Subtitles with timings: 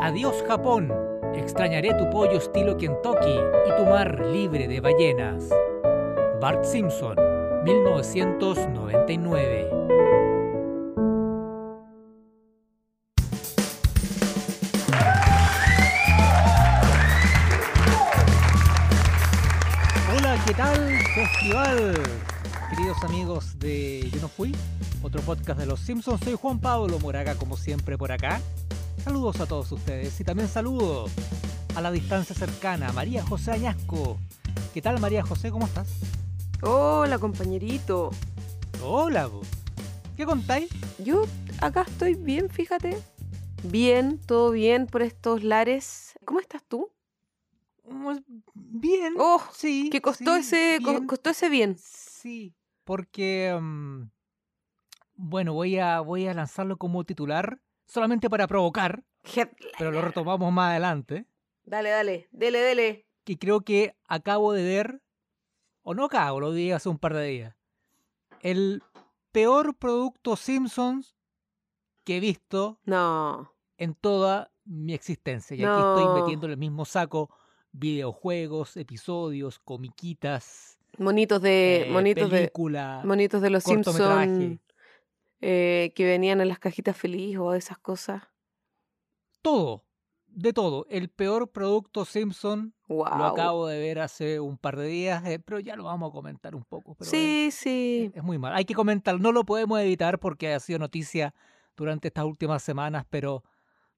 [0.00, 0.92] Adiós Japón.
[1.34, 5.48] Extrañaré tu pollo estilo Kentucky y tu mar libre de ballenas.
[6.40, 7.16] Bart Simpson,
[7.64, 9.68] 1999.
[20.16, 20.78] Hola, ¿qué tal?
[21.12, 21.94] Festival.
[22.70, 24.54] Queridos amigos de Yo no fui,
[25.02, 28.40] otro podcast de los Simpsons, soy Juan Pablo Moraga como siempre por acá.
[29.02, 31.06] Saludos a todos ustedes y también saludo
[31.74, 34.18] a la distancia cercana María José Añasco.
[34.74, 35.50] ¿Qué tal María José?
[35.50, 35.88] ¿Cómo estás?
[36.62, 38.10] Hola, compañerito.
[38.82, 39.42] Hola, bo.
[40.16, 40.68] ¿qué contáis?
[40.98, 41.22] Yo
[41.60, 42.98] acá estoy bien, fíjate.
[43.64, 46.18] Bien, todo bien por estos lares.
[46.24, 46.90] ¿Cómo estás tú?
[47.82, 48.20] Pues,
[48.54, 49.14] Bien.
[49.18, 49.88] Oh, sí.
[49.90, 51.06] que costó sí, ese bien.
[51.06, 51.76] costó ese bien.
[51.78, 54.02] Sí, porque mm,
[55.14, 59.02] bueno, voy a voy a lanzarlo como titular solamente para provocar,
[59.78, 61.24] pero lo retomamos más adelante.
[61.64, 63.06] Dale, dale, dele, dele.
[63.24, 65.02] que creo que acabo de ver,
[65.82, 67.56] o no acabo, lo vi hace un par de días,
[68.40, 68.82] el
[69.32, 71.14] peor producto Simpsons
[72.04, 73.52] que he visto No.
[73.76, 75.56] en toda mi existencia.
[75.56, 77.28] Y aquí estoy metiendo en el mismo saco
[77.72, 81.82] videojuegos, episodios, comiquitas, Monitos de.
[81.82, 82.38] eh, monitos de.
[82.38, 83.62] película, Monitos de los.
[83.64, 84.58] Simpsons.
[85.40, 88.22] Eh, que venían en las cajitas feliz o esas cosas.
[89.42, 89.84] todo,
[90.26, 90.86] de todo.
[90.90, 93.18] El peor producto Simpson Wow.
[93.18, 96.12] lo acabo de ver hace un par de días, eh, pero ya lo vamos a
[96.12, 96.94] comentar un poco.
[96.94, 98.10] pero, Sí, sí.
[98.14, 98.54] Es muy mal.
[98.54, 101.34] Hay que comentar, no lo podemos evitar porque ha sido noticia
[101.76, 103.44] durante estas últimas semanas, pero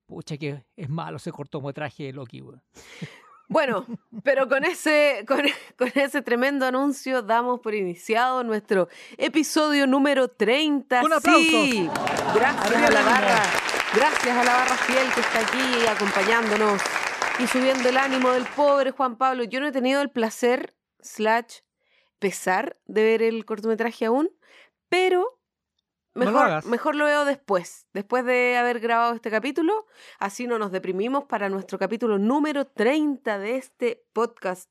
[0.06, 2.62] pucha que es malo ese cortometraje de Loki, weón.
[3.50, 3.84] Bueno,
[4.22, 5.40] pero con ese, con,
[5.76, 11.00] con ese tremendo anuncio damos por iniciado nuestro episodio número 30.
[11.00, 11.44] ¡Con aplausos!
[11.44, 11.90] Sí,
[12.32, 13.42] gracias a la barra,
[13.92, 16.80] gracias a la barra fiel que está aquí acompañándonos
[17.40, 19.42] y subiendo el ánimo del pobre Juan Pablo.
[19.42, 21.62] Yo no he tenido el placer, slash,
[22.20, 24.30] pesar de ver el cortometraje aún,
[24.88, 25.39] pero
[26.26, 26.66] No lo mejor, hagas.
[26.66, 29.86] mejor lo veo después, después de haber grabado este capítulo.
[30.18, 34.70] Así no nos deprimimos para nuestro capítulo número 30 de este podcast.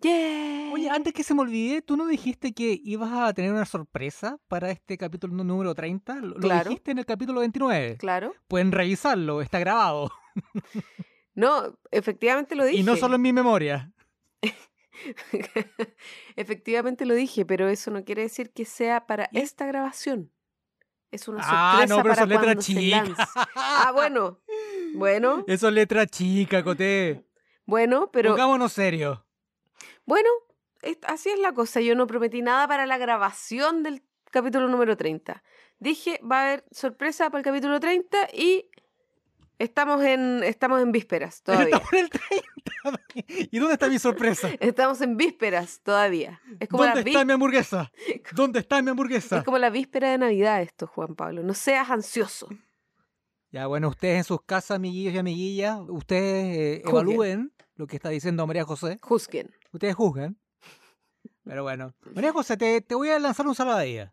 [0.00, 0.72] ¡Yeah!
[0.74, 4.38] Oye, antes que se me olvide, ¿tú no dijiste que ibas a tener una sorpresa
[4.46, 6.16] para este capítulo nú- número 30?
[6.16, 7.96] Lo, lo dijiste en el capítulo 29.
[7.96, 8.34] Claro.
[8.46, 10.10] Pueden revisarlo, está grabado.
[11.38, 12.78] No, efectivamente lo dije.
[12.80, 13.92] Y no solo en mi memoria.
[16.36, 20.30] efectivamente lo dije, pero eso no quiere decir que sea para esta grabación.
[21.10, 23.08] Es una Ah, sorpresa no, pero para son letras cuando se chicas.
[23.08, 23.22] lance.
[23.54, 24.38] Ah, bueno.
[24.94, 27.22] Bueno, Eso es letra chica, Coté.
[27.66, 29.20] bueno, pero Pongámonos serios.
[30.06, 30.28] Bueno,
[30.80, 31.80] es- así es la cosa.
[31.82, 35.42] Yo no prometí nada para la grabación del capítulo número 30.
[35.80, 38.70] Dije, va a haber sorpresa para el capítulo 30 y
[39.58, 41.76] estamos en, estamos en vísperas todavía.
[41.76, 42.56] Estamos en el 30.
[43.50, 44.48] ¿Y dónde está mi sorpresa?
[44.60, 46.40] Estamos en vísperas todavía.
[46.60, 47.92] Es como, la, ¿Dónde está mi hamburguesa?
[48.32, 49.38] ¿Dónde está mi hamburguesa?
[49.38, 51.42] es como la víspera de Navidad esto, Juan Pablo.
[51.42, 52.48] No seas ansioso.
[53.50, 57.06] Ya, bueno, ustedes en sus casas, amiguillos y amiguillas, ustedes eh, Juzguen.
[57.06, 58.98] evalúen lo que está diciendo María José.
[59.00, 59.50] Juzguen.
[59.72, 60.38] Ustedes juzgan.
[61.44, 61.94] Pero bueno.
[62.14, 64.12] María José, te, te voy a lanzar un saladilla.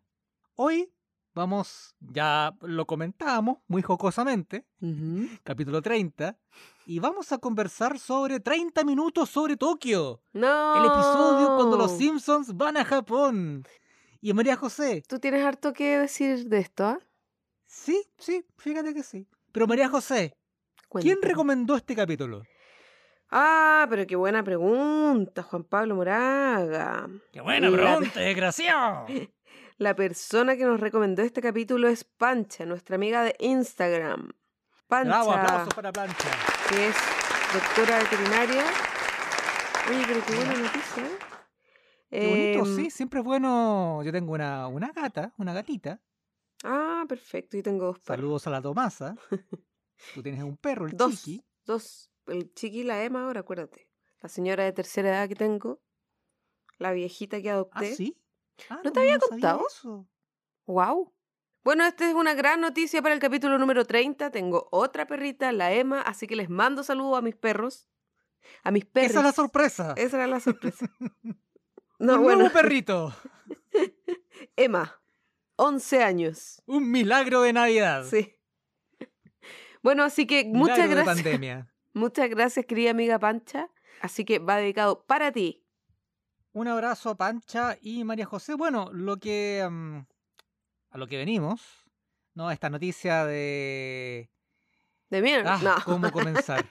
[0.54, 0.93] Hoy
[1.34, 4.64] vamos, ya lo comentábamos muy jocosamente,
[5.42, 6.36] capítulo 30,
[6.86, 10.20] y vamos a conversar sobre 30 minutos sobre Tokio.
[10.32, 10.76] No.
[10.76, 13.64] El episodio cuando los Simpsons van a Japón.
[14.20, 16.98] Y María José, Tú tienes harto que decir de esto, ¿ah?
[17.66, 19.26] sí, sí, fíjate que sí.
[19.52, 20.34] Pero María José,
[21.00, 22.42] ¿quién recomendó este capítulo?
[23.30, 27.08] Ah, pero qué buena pregunta, Juan Pablo Moraga.
[27.32, 29.06] ¡Qué buena La- pregunta, desgraciado!
[29.76, 34.30] La persona que nos recomendó este capítulo es Pancha, nuestra amiga de Instagram.
[34.88, 36.28] Bravo, Pancha, aplausos para Plancha.
[36.68, 36.96] que es
[37.52, 38.64] doctora veterinaria.
[39.90, 41.04] Oye, pero qué buena noticia.
[41.04, 41.18] ¿eh?
[42.10, 44.00] Qué bonito, Em, sí, siempre es bueno.
[44.04, 46.00] Yo tengo una, una gata, una gatita.
[46.62, 47.56] Ah, perfecto.
[47.56, 48.16] Yo tengo dos perros.
[48.20, 49.16] Saludos a la Tomasa.
[50.14, 51.16] Tú tienes un perro, el Dos.
[51.22, 51.44] chiqui.
[51.64, 52.10] Dos.
[52.26, 53.90] El chiqui y la Emma ahora, acuérdate.
[54.20, 55.82] La señora de tercera edad que tengo.
[56.78, 57.94] La viejita que ¿Ah, adopté.
[57.96, 58.16] sí?
[58.70, 59.66] Ah, ¿No te había sabía contado?
[59.68, 60.08] eso.
[60.66, 61.12] Wow.
[61.64, 64.30] Bueno, esta es una gran noticia para el capítulo número 30.
[64.30, 67.88] Tengo otra perrita, la Emma, así que les mando saludos a mis perros.
[68.62, 69.10] A mis perros.
[69.10, 69.94] Esa es la sorpresa.
[69.96, 70.86] Esa era la sorpresa.
[71.22, 71.36] un
[71.98, 73.14] No, bueno, nuevo perrito.
[74.56, 75.00] Emma,
[75.56, 76.62] 11 años.
[76.66, 78.04] Un milagro de Navidad.
[78.04, 78.36] Sí.
[79.82, 81.16] Bueno, así que Milagro muchas de gracias.
[81.16, 81.70] pandemia.
[81.96, 83.70] Muchas gracias, querida amiga Pancha.
[84.00, 85.63] Así que va dedicado para ti.
[86.54, 88.54] Un abrazo a Pancha y María José.
[88.54, 89.98] Bueno, lo que mm,
[90.90, 91.60] a lo que venimos,
[92.34, 92.48] ¿no?
[92.52, 94.30] Esta noticia de
[95.10, 95.54] De mierda.
[95.54, 95.76] Ah, no.
[95.84, 96.64] ¿Cómo comenzar?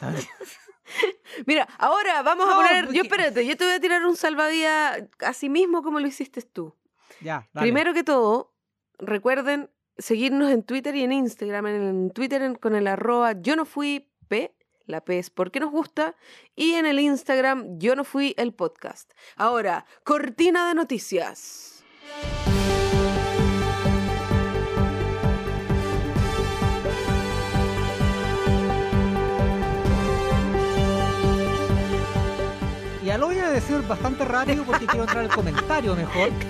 [1.46, 2.92] Mira, ahora vamos a poner.
[2.92, 6.74] Yo espérate, yo te voy a tirar un salvavidas así mismo como lo hiciste tú.
[7.20, 7.66] ya, dale.
[7.66, 8.52] Primero que todo,
[8.98, 11.66] recuerden seguirnos en Twitter y en Instagram.
[11.68, 14.56] En, Twitter con el arroba yo no fui P,
[14.86, 16.14] la P es porque nos gusta,
[16.56, 19.12] y en el Instagram yo no fui el podcast.
[19.36, 21.84] Ahora, cortina de noticias.
[33.02, 36.30] Y ya lo voy a decir bastante rápido porque quiero entrar al comentario mejor.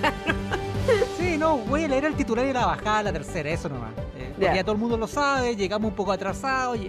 [1.17, 3.91] Sí, no, voy a leer el titular y la bajada, la tercera, eso nomás.
[4.17, 4.55] Eh, Ya.
[4.55, 6.79] ya todo el mundo lo sabe, llegamos un poco atrasados,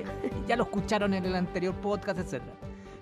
[0.46, 2.42] ya lo escucharon en el anterior podcast, etc.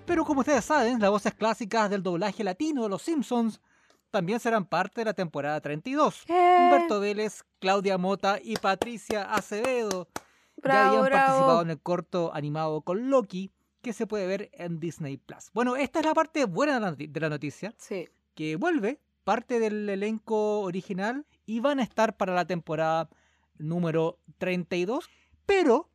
[0.05, 3.61] Pero como ustedes saben, las voces clásicas del doblaje latino de Los Simpsons
[4.09, 6.23] también serán parte de la temporada 32.
[6.27, 12.31] Eh, Humberto Vélez, Claudia Mota y Patricia Acevedo ya bravo, habían participado en el corto
[12.33, 13.51] animado con Loki
[13.81, 15.49] que se puede ver en Disney Plus.
[15.53, 18.07] Bueno, esta es la parte buena de la noti- de la noticia, Sí.
[18.35, 23.09] que vuelve parte del elenco original y van a estar para la temporada
[23.57, 25.09] número 32,
[25.45, 25.89] pero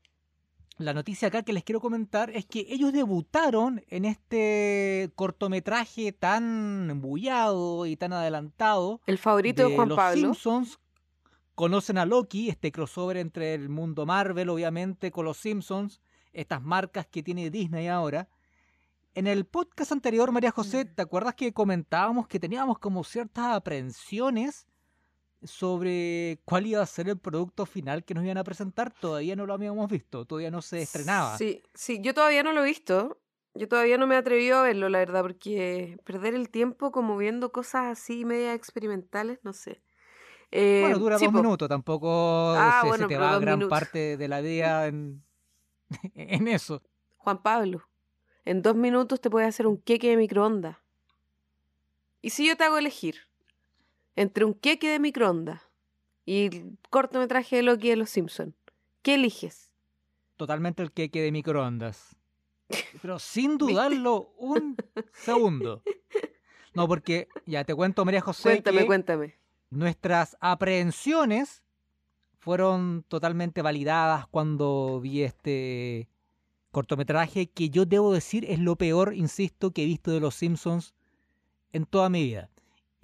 [0.78, 6.88] la noticia acá que les quiero comentar es que ellos debutaron en este cortometraje tan
[6.90, 10.20] embullado y tan adelantado El favorito de, de Juan los Pablo.
[10.20, 10.78] Simpsons
[11.54, 16.00] conocen a Loki, este crossover entre el mundo Marvel, obviamente, con los Simpsons,
[16.34, 18.28] estas marcas que tiene Disney ahora.
[19.14, 20.94] En el podcast anterior, María José, Mm.
[20.94, 24.66] ¿te acuerdas que comentábamos que teníamos como ciertas aprensiones
[25.46, 28.92] sobre cuál iba a ser el producto final que nos iban a presentar?
[28.92, 31.36] Todavía no lo habíamos visto, todavía no se estrenaba.
[31.36, 33.18] Sí, sí, yo todavía no lo he visto.
[33.54, 37.16] Yo todavía no me he atrevido a verlo, la verdad, porque perder el tiempo como
[37.16, 39.80] viendo cosas así media experimentales, no sé.
[40.52, 41.38] Eh, Bueno, dura sí, dos po.
[41.38, 43.78] minutos, tampoco Ah, se, te va gran minutos.
[43.78, 45.24] parte de la vida en,
[46.14, 46.82] en eso.
[47.16, 47.88] Juan Pablo,
[48.44, 50.76] en dos minutos te puedes hacer un queque de microondas.
[52.20, 53.16] ¿Y si yo te hago elegir
[54.16, 55.62] entre un queque de microondas
[56.24, 58.54] y el cortometraje de Loki de los Simpsons?
[59.02, 59.70] ¿Qué eliges?
[60.36, 62.14] totalmente el queque de microondas.
[63.00, 64.76] Pero sin dudarlo un
[65.14, 65.82] segundo.
[66.74, 69.34] No, porque ya te cuento, María José, Cuéntame, que cuéntame.
[69.70, 71.62] nuestras aprehensiones
[72.38, 76.10] fueron totalmente validadas cuando vi este
[76.70, 80.92] cortometraje que yo debo decir es lo peor, insisto, que he visto de los Simpsons
[81.72, 82.50] en toda mi vida.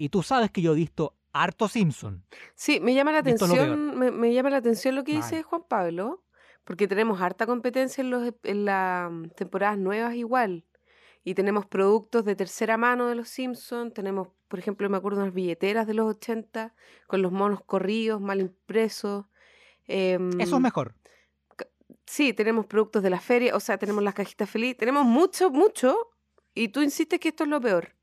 [0.03, 2.25] Y tú sabes que yo he visto harto Simpson.
[2.55, 5.43] Sí, me llama la atención, me, me llama la atención lo que dice Mal.
[5.43, 6.23] Juan Pablo,
[6.65, 10.65] porque tenemos harta competencia en, los, en las temporadas nuevas igual.
[11.23, 15.33] Y tenemos productos de tercera mano de los Simpsons, tenemos, por ejemplo, me acuerdo unas
[15.33, 16.75] billeteras de los 80
[17.07, 19.23] con los monos corridos, mal impresos.
[19.87, 20.95] em, Eso es mejor.
[22.05, 25.95] Sí, tenemos productos de la feria, o sea, tenemos las cajitas feliz, tenemos mucho, mucho,
[26.53, 27.95] y tú insistes que esto es lo peor.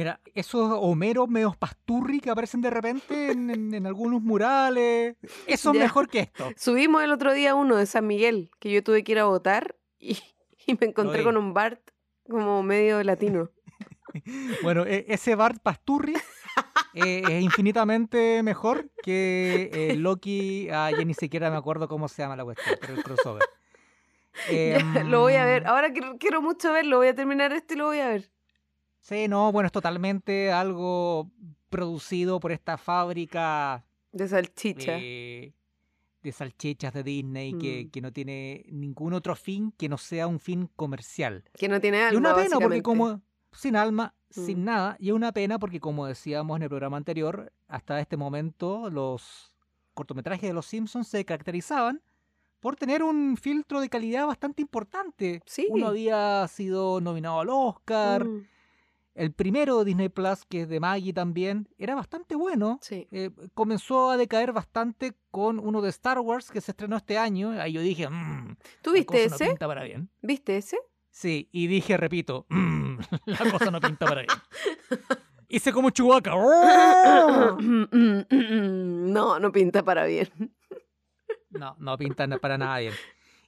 [0.00, 5.16] Mira, esos Homeros medios pasturri que aparecen de repente en, en- en algunos murales,
[5.46, 5.82] eso es Ya.
[5.82, 6.50] mejor que esto.
[6.56, 9.76] Subimos el otro día uno de San Miguel, que yo tuve que ir a votar
[9.98, 10.18] y,
[10.66, 11.82] y me encontré con un Bart
[12.30, 13.50] como medio latino.
[14.62, 16.14] Bueno, e- ese Bart Pasturri
[16.94, 20.68] eh, es infinitamente mejor que eh, Loki.
[20.72, 23.42] Ah, ya ni siquiera me acuerdo cómo se llama la cuestión, pero el crossover.
[24.50, 25.62] Ya, lo voy a ver.
[25.62, 26.96] Em, Ahora quiero, quiero mucho verlo.
[26.98, 28.30] Voy a terminar esto y lo voy a ver.
[29.00, 31.30] Sí, no, bueno, es totalmente algo
[31.68, 34.92] producido por esta fábrica De salchicha.
[34.92, 35.54] de,
[36.22, 37.90] de salchichas de Disney que, Mm.
[37.90, 41.44] que no tiene ningún otro fin que no sea un fin comercial.
[41.54, 43.20] Que no tiene Y alma, una pena porque como
[43.52, 44.64] sin alma, sin Mm.
[44.64, 48.90] nada, y es una pena porque como decíamos en el programa anterior, hasta este momento
[48.90, 49.54] los
[49.94, 52.00] cortometrajes de los Simpsons se caracterizaban
[52.60, 55.40] por tener un filtro de calidad bastante importante.
[55.46, 55.66] Sí.
[55.70, 58.46] Uno había sido nominado al Oscar, Mm,
[59.20, 62.78] el primero de Disney Plus, que es de Maggie también, era bastante bueno.
[62.82, 63.06] sí.
[63.10, 67.50] Eh, comenzó a decaer bastante con uno de Star Wars que se estrenó este año.
[67.60, 69.46] Ahí yo dije, mmm, ¿Tú la viste cosa no ese?
[69.46, 70.10] pinta para bien.
[70.22, 70.78] ¿Viste ese?
[71.10, 74.28] Sí, y dije, repito, "Mm, la cosa no pinta para bien.
[75.48, 76.32] Hice como Chewbacca.
[76.36, 77.58] ¡Oh!
[78.30, 80.28] no, no pinta para bien.
[81.50, 82.94] No, no pinta para nada bien.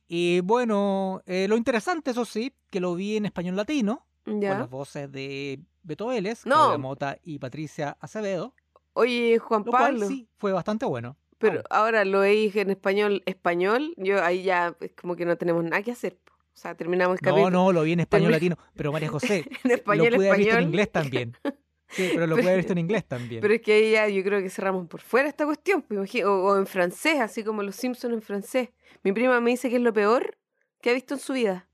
[0.08, 4.70] Y bueno, eh, lo interesante, eso sí, que lo vi en español latino, con las
[4.70, 6.54] voces de Beto Vélez, No.
[6.56, 8.54] Claudia Mota y Patricia Acevedo,
[8.94, 9.98] Oye, Juan lo Pablo.
[10.00, 11.16] cual sí fue bastante bueno.
[11.38, 15.64] Pero ahora lo veis en español, español, yo ahí ya es como que no tenemos
[15.64, 16.18] nada que hacer.
[16.54, 17.50] O sea, terminamos el No, capítulo.
[17.50, 20.56] no, lo vi en español latino, pero María José, En lo español, pude haber visto
[20.58, 21.36] en inglés también.
[21.88, 23.42] Sí, pero lo puede haber visto en inglés también.
[23.42, 26.30] Pero es que ahí ya yo creo que cerramos por fuera esta cuestión, pues, o,
[26.32, 28.70] o en francés, así como los Simpsons en francés.
[29.02, 30.38] Mi prima me dice que es lo peor
[30.80, 31.68] que ha visto en su vida.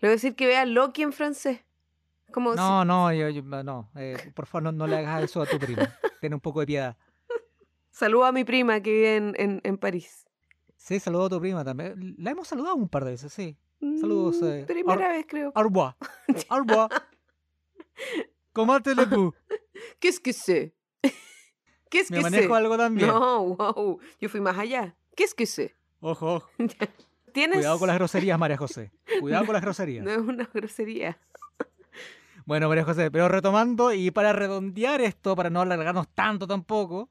[0.00, 1.60] Le voy a decir que vea Loki en francés.
[2.32, 3.90] Como si- No, no, yo- yo- no.
[3.96, 5.94] eh, por favor, no, no le hagas eso a tu prima.
[6.20, 6.96] Ten un poco de piedad.
[7.90, 10.26] saludo a mi prima que vive en, en, en París.
[10.76, 12.14] Sí, saludo a tu prima también.
[12.18, 13.56] La hemos saludado un par de veces, sí.
[14.00, 15.52] Saludos, Mm, eh, primera Ar- vez, creo.
[15.54, 15.96] Au revoir.
[16.50, 16.88] Au revoir.
[18.52, 19.32] Comment allez-vous?
[20.00, 20.74] Qu'est-ce que c'est?
[21.90, 23.08] Qu'est-ce Me que manejo algo también.
[23.08, 23.98] No, wow.
[24.20, 24.94] Yo fui más allá.
[25.16, 25.74] Qu'est-ce que c'est?
[26.00, 26.48] Ojo, ojo.
[27.32, 27.58] ¿Tienes?
[27.58, 28.90] Cuidado con las groserías, María José.
[29.20, 30.04] Cuidado con las groserías.
[30.04, 31.18] No es una grosería.
[32.46, 37.08] Bueno, María José, pero retomando y para redondear esto, para no alargarnos tanto tampoco,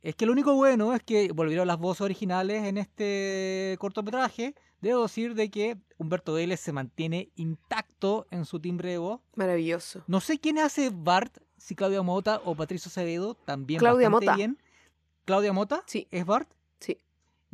[0.00, 4.54] es que lo único bueno es que volvieron las voces originales en este cortometraje.
[4.80, 9.20] Debo decir de que Humberto Vélez se mantiene intacto en su timbre de voz.
[9.34, 10.02] Maravilloso.
[10.06, 14.36] No sé quién hace Bart, si Claudia Mota o Patricio Acevedo, también Claudia bastante Mota.
[14.36, 14.58] bien.
[15.24, 15.82] ¿Claudia Mota?
[15.86, 16.06] Sí.
[16.10, 16.48] ¿Es Bart?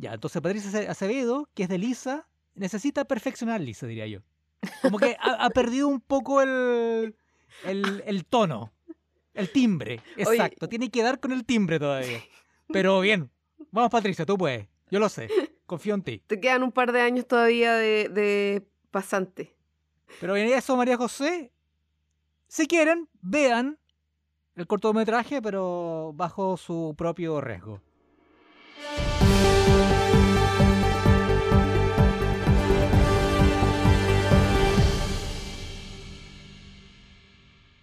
[0.01, 4.21] Ya, entonces Patricia Ace- Acevedo, que es de Lisa, necesita perfeccionar Lisa, diría yo.
[4.81, 7.15] Como que ha, ha perdido un poco el,
[7.63, 8.73] el, el tono,
[9.35, 10.01] el timbre.
[10.15, 10.23] Oye.
[10.23, 12.19] Exacto, tiene que dar con el timbre todavía.
[12.73, 13.29] Pero bien,
[13.69, 14.67] vamos Patricia, tú puedes.
[14.89, 15.29] Yo lo sé,
[15.67, 16.23] confío en ti.
[16.25, 19.55] Te quedan un par de años todavía de, de pasante.
[20.19, 21.51] Pero bien, eso, María José,
[22.47, 23.77] si quieren, vean
[24.55, 27.81] el cortometraje, pero bajo su propio riesgo.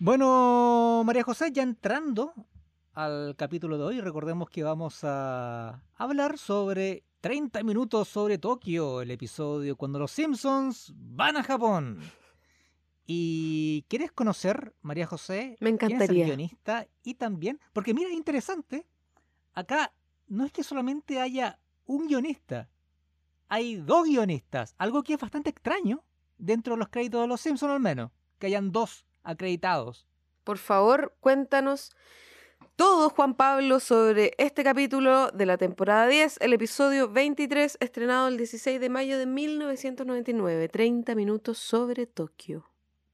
[0.01, 2.33] Bueno, María José, ya entrando
[2.95, 9.11] al capítulo de hoy, recordemos que vamos a hablar sobre 30 minutos sobre Tokio, el
[9.11, 12.01] episodio cuando los Simpsons van a Japón.
[13.07, 16.27] ¿Y quieres conocer, María José, Me quién es el encantaría.
[16.27, 16.87] guionista?
[17.03, 18.87] Y también, porque mira, es interesante,
[19.55, 19.93] acá
[20.29, 22.69] no es que solamente haya un guionista,
[23.49, 26.05] hay dos guionistas, algo que es bastante extraño
[26.37, 30.07] dentro de los créditos de los Simpsons al menos, que hayan dos acreditados.
[30.45, 31.93] Por favor, cuéntanos
[32.77, 38.37] todo, Juan Pablo, sobre este capítulo de la temporada 10, el episodio 23, estrenado el
[38.37, 40.69] 16 de mayo de 1999.
[40.69, 42.71] 30 minutos sobre Tokio.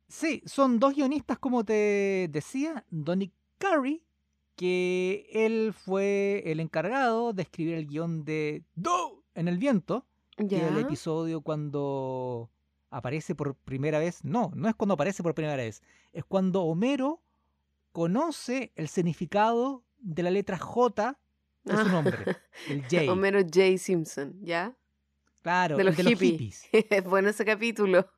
[0.06, 4.02] Sí, son dos guionistas, como te decía, Donny Curry,
[4.56, 10.06] que él fue el encargado de escribir el guion de Do en el viento,
[10.38, 10.68] Ya.
[10.68, 12.50] el episodio cuando
[12.90, 14.24] aparece por primera vez.
[14.24, 15.82] No, no es cuando aparece por primera vez,
[16.12, 17.20] es cuando Homero
[17.92, 21.18] conoce el significado de la letra J
[21.64, 21.84] de su Ah.
[21.84, 22.18] nombre,
[22.68, 23.10] el J.
[23.12, 23.78] Homero J.
[23.78, 24.76] Simpson, ¿ya?
[25.42, 28.08] Claro, de el los de los hippies, Es bueno ese capítulo.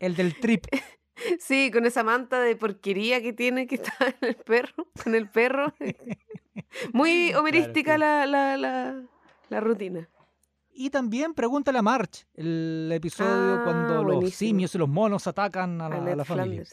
[0.00, 0.66] el del trip.
[1.40, 5.28] Sí, con esa manta de porquería que tiene que está en el perro, con el
[5.28, 5.74] perro.
[6.92, 8.00] Muy Claro, homerística sí.
[8.00, 9.02] la, la, la,
[9.48, 10.08] la rutina.
[10.78, 15.80] Y también pregúntale a March, el episodio Ah, cuando los simios y los monos atacan
[15.80, 16.64] a la, A a Ned la familia.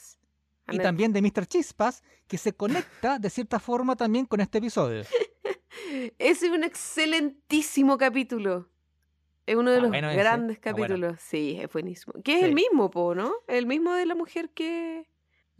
[0.69, 1.45] Y también de Mr.
[1.45, 5.01] Chispas, que se conecta de cierta forma también con este episodio.
[5.01, 8.69] Ese es un excelentísimo capítulo.
[9.45, 10.87] Es uno de Está los bueno ese, grandes está bueno.
[10.87, 11.19] capítulos.
[11.21, 12.13] Sí, es buenísimo.
[12.23, 12.45] Que es Sí.
[12.45, 13.33] el mismo, po, ¿no?
[13.47, 15.07] El mismo de la mujer que.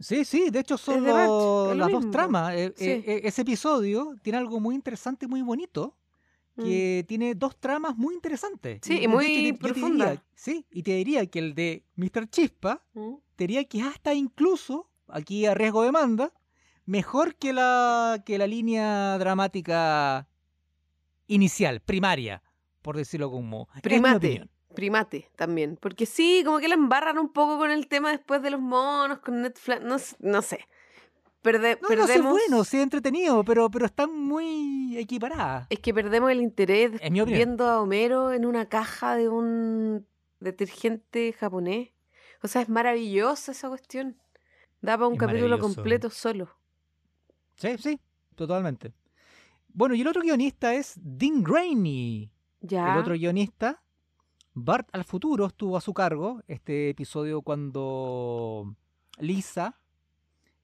[0.00, 2.10] Sí, sí, de hecho son de March, los- es lo las dos mismo.
[2.12, 2.54] tramas.
[2.56, 2.84] Eh, Sí.
[2.90, 5.96] eh, eh, ese episodio tiene algo muy interesante y muy bonito,
[6.56, 6.62] Mm.
[6.64, 8.80] que tiene dos tramas muy interesantes.
[8.82, 10.04] Sí, y de muy hecho, yo- yo te profunda.
[10.06, 12.28] diría- sí, y te diría que el de Mr.
[12.28, 13.14] Chispa, Mm.
[13.36, 16.32] te diría que hasta incluso, aquí a riesgo de demanda,
[16.86, 20.28] mejor que la, que la línea dramática
[21.26, 22.42] inicial, primaria,
[22.84, 23.66] por decirlo como.
[23.82, 24.46] Primate.
[24.74, 25.76] Primate también.
[25.80, 29.20] Porque sí, como que la embarran un poco con el tema después de los monos,
[29.20, 29.80] con Netflix.
[29.82, 29.96] No,
[30.30, 30.60] no sé.
[31.42, 35.66] Perde- No, no, sí es bueno, sí es entretenido, pero, pero están muy equiparadas.
[35.70, 36.92] Es que perdemos el interés
[37.36, 40.06] viendo a Homero en una caja de un
[40.40, 41.90] detergente japonés.
[42.42, 44.16] O sea, es maravillosa esa cuestión.
[44.82, 46.48] Da para un Es capítulo completo solo.
[47.56, 48.00] Sí, sí,
[48.34, 48.92] totalmente.
[49.68, 52.30] Bueno, y el otro guionista es Dean Rainey.
[52.66, 52.94] Ya.
[52.94, 53.82] El otro guionista,
[54.54, 58.74] Bart al futuro, estuvo a su cargo este episodio cuando
[59.18, 59.78] Lisa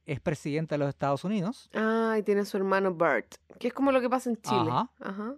[0.06, 1.68] es presidenta de los Estados Unidos.
[1.74, 3.34] Ah, y tiene su hermano Bart.
[3.58, 4.70] Que es como lo que pasa en Chile.
[4.70, 4.90] Ajá.
[5.00, 5.36] Ajá.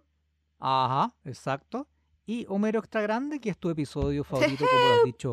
[0.61, 1.89] Ajá, exacto.
[2.25, 5.33] Y Homero Extra Grande, que es tu episodio favorito, como lo has dicho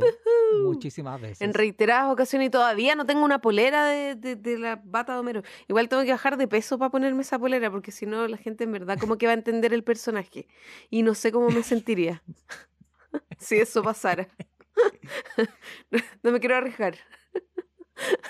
[0.64, 1.42] muchísimas veces.
[1.42, 5.20] En reiteradas ocasiones y todavía no tengo una polera de, de- de la bata de
[5.20, 5.42] Homero.
[5.68, 8.64] Igual tengo que bajar de peso para ponerme esa polera, porque si no la gente
[8.64, 10.48] en verdad como que va a entender el personaje.
[10.90, 12.24] Y no sé cómo me sentiría
[13.38, 14.28] si eso pasara.
[16.24, 16.96] no me quiero arriesgar.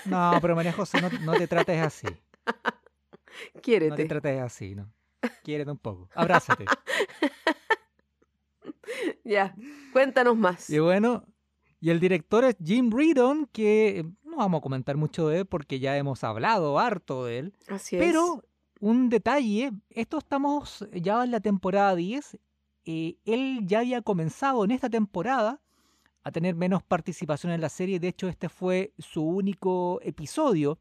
[0.04, 2.06] No, pero María José, no, no te trates así.
[3.44, 4.04] No te Quiérete.
[4.06, 4.92] trates así, ¿no?
[5.44, 6.08] Quiérete un poco.
[6.14, 6.64] Abrázate.
[9.24, 9.54] Ya,
[9.92, 10.68] cuéntanos más.
[10.68, 11.24] Y bueno,
[11.80, 15.80] y el director es Jim Reardon, que no vamos a comentar mucho de él porque
[15.80, 17.54] ya hemos hablado harto de él.
[17.68, 18.02] Así es.
[18.02, 18.42] Pero
[18.80, 22.38] un detalle, esto estamos ya en la temporada 10.
[22.86, 25.60] eh, él ya había comenzado en esta temporada
[26.22, 27.98] a tener menos participación en la serie.
[27.98, 30.78] De hecho, este fue su único episodio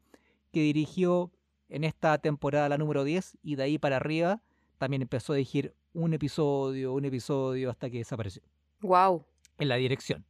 [0.52, 1.32] que dirigió
[1.70, 4.42] en esta temporada, la número 10, y de ahí para arriba
[4.78, 8.42] también empezó a dirigir un episodio, un episodio, hasta que desapareció
[8.82, 9.26] Wow,
[9.58, 10.26] en la dirección.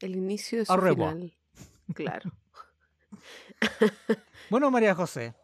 [0.00, 0.72] El inicio de su
[1.08, 1.34] final.
[1.94, 2.30] Claro.
[4.50, 5.34] Bueno, María José,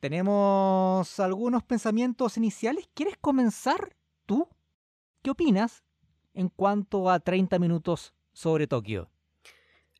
[0.00, 2.88] tenemos algunos pensamientos iniciales.
[2.94, 3.94] ¿Quieres comenzar
[4.26, 4.48] tú?
[5.22, 5.84] ¿Qué opinas
[6.34, 9.10] en cuanto a 30 minutos sobre Tokio?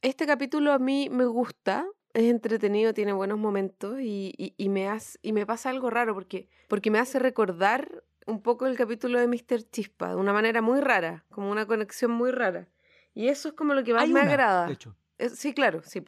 [0.03, 4.89] Este capítulo a mí me gusta, es entretenido, tiene buenos momentos y, y- y me,
[4.89, 9.19] hace, y me pasa algo raro porque, porque me hace recordar un poco el capítulo
[9.21, 9.63] de Mr.
[9.71, 12.69] Chispa, de una manera muy rara, como una conexión muy rara.
[13.15, 14.67] Y eso es como lo que más Hay me una, agrada.
[14.67, 14.95] De hecho.
[15.19, 16.03] Es- sí, claro, sí.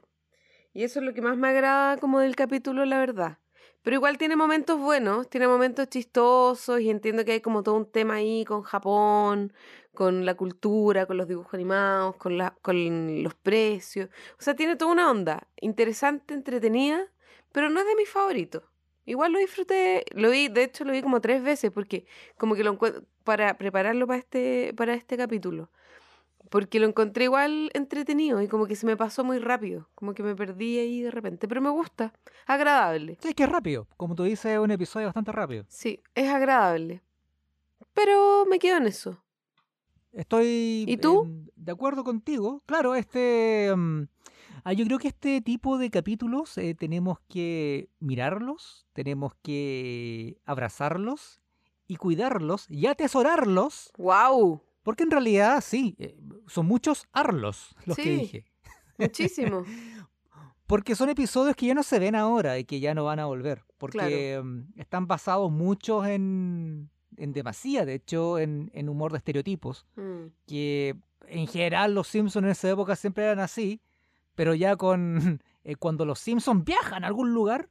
[0.72, 3.38] Y eso es lo que más me agrada como del capítulo, la verdad.
[3.82, 7.90] Pero igual tiene momentos buenos, tiene momentos chistosos y entiendo que hay como todo un
[7.90, 9.52] tema ahí con Japón,
[9.94, 14.10] con la cultura, con los dibujos animados, con, la, con los precios.
[14.38, 17.00] O sea, tiene toda una onda interesante, entretenida,
[17.52, 18.64] pero no es de mis favoritos.
[19.04, 22.64] Igual lo disfruté, lo vi, de hecho lo vi como tres veces porque como que
[22.64, 25.70] lo encuentro para prepararlo para este, para este capítulo.
[26.56, 30.22] Porque lo encontré igual entretenido y como que se me pasó muy rápido, como que
[30.22, 32.14] me perdí ahí de repente, pero me gusta,
[32.46, 33.18] agradable.
[33.20, 33.86] Sí, es que es rápido.
[33.98, 35.66] Como tú dices, es un episodio bastante rápido.
[35.68, 37.02] Sí, es agradable.
[37.92, 39.22] Pero me quedo en eso.
[40.14, 41.28] Estoy ¿Y tú?
[41.56, 42.62] de acuerdo contigo.
[42.64, 43.66] Claro, este...
[43.66, 44.06] em,
[44.64, 51.42] ah, yo creo que este tipo de capítulos eh, tenemos que mirarlos, tenemos que abrazarlos
[51.86, 54.62] y cuidarlos y atesorarlos ¡Wow!
[54.86, 56.16] Porque en realidad sí, eh,
[56.46, 58.44] son muchos arlos los que dije.
[58.98, 59.64] Muchísimo.
[60.68, 63.24] Porque son episodios que ya no se ven ahora y que ya no van a
[63.26, 63.64] volver.
[63.78, 69.88] Porque mm, están basados muchos en, en demasía, de hecho, en, en humor de estereotipos.
[69.96, 70.94] Mm, Que
[71.26, 73.80] en general los Simpsons en esa época siempre eran así.
[74.36, 77.70] Pero ya con eh, cuando los Simpsons viajan a algún lugar,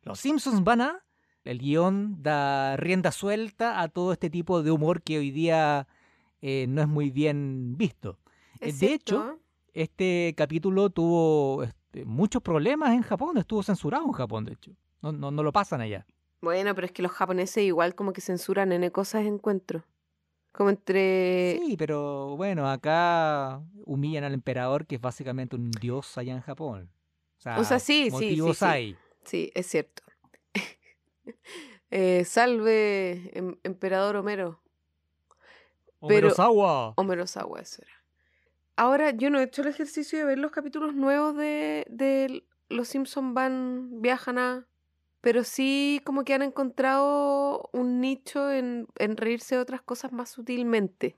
[0.00, 1.04] los Simpsons van a...
[1.44, 5.86] El guion da rienda suelta a todo este tipo de humor que hoy día
[6.40, 8.18] eh, no es muy bien visto.
[8.60, 9.38] Eh, es de cierto, hecho,
[9.72, 14.72] este capítulo tuvo este, muchos problemas en Japón, estuvo censurado en Japón, de hecho.
[15.02, 16.06] No, no, no lo pasan allá.
[16.40, 19.84] Bueno, pero es que los japoneses igual como que censuran N cosas encuentro.
[20.52, 21.60] Como entre...
[21.64, 26.90] Sí, pero bueno, acá humillan al emperador, que es básicamente un dios allá en Japón.
[27.38, 28.64] O sea, O sea, sí, sí, sí, sí.
[28.64, 28.96] hay.
[29.24, 30.02] Sí, es cierto.
[31.90, 34.60] Eh, salve, em- emperador Homero.
[36.00, 36.94] Pero- Omerosawa.
[36.96, 37.92] Homero Sawa, eso era.
[38.76, 42.88] Ahora, yo no he hecho el ejercicio de ver los capítulos nuevos de, de Los
[42.88, 44.66] Simpson van, viajan a...
[45.20, 50.28] Pero sí como que han encontrado un nicho en, en reírse de otras cosas más
[50.30, 51.16] sutilmente.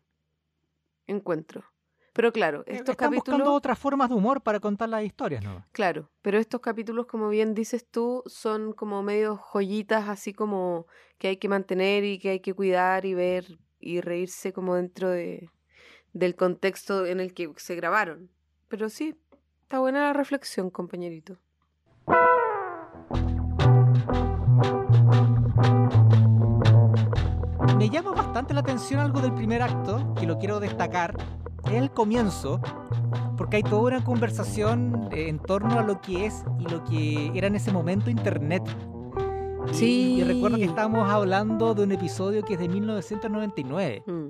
[1.06, 1.64] Encuentro.
[2.12, 3.38] Pero claro, Eh, estos Están capítulos...
[3.38, 5.64] buscando otras formas de humor para contar las historias, ¿no?
[5.72, 10.86] Claro, pero estos capítulos, como bien dices tú, son como medio joyitas, así como
[11.18, 15.08] que hay que mantener y que hay que cuidar y ver y reírse como dentro
[15.10, 15.50] de,
[16.12, 18.30] del contexto en el que se grabaron.
[18.68, 19.16] Pero sí,
[19.62, 21.38] está buena la reflexión, compañerito.
[27.76, 31.16] Me llama bastante la atención algo del primer acto, que lo quiero destacar,
[31.64, 32.60] es el comienzo,
[33.36, 37.32] porque hay toda una conversación eh, en torno a lo que es y lo que
[37.34, 38.62] era en ese momento Internet.
[39.68, 40.14] Y- Sí.
[40.18, 44.02] Y recuerdo que estábamos hablando de un episodio que es de 1999.
[44.06, 44.28] Mm,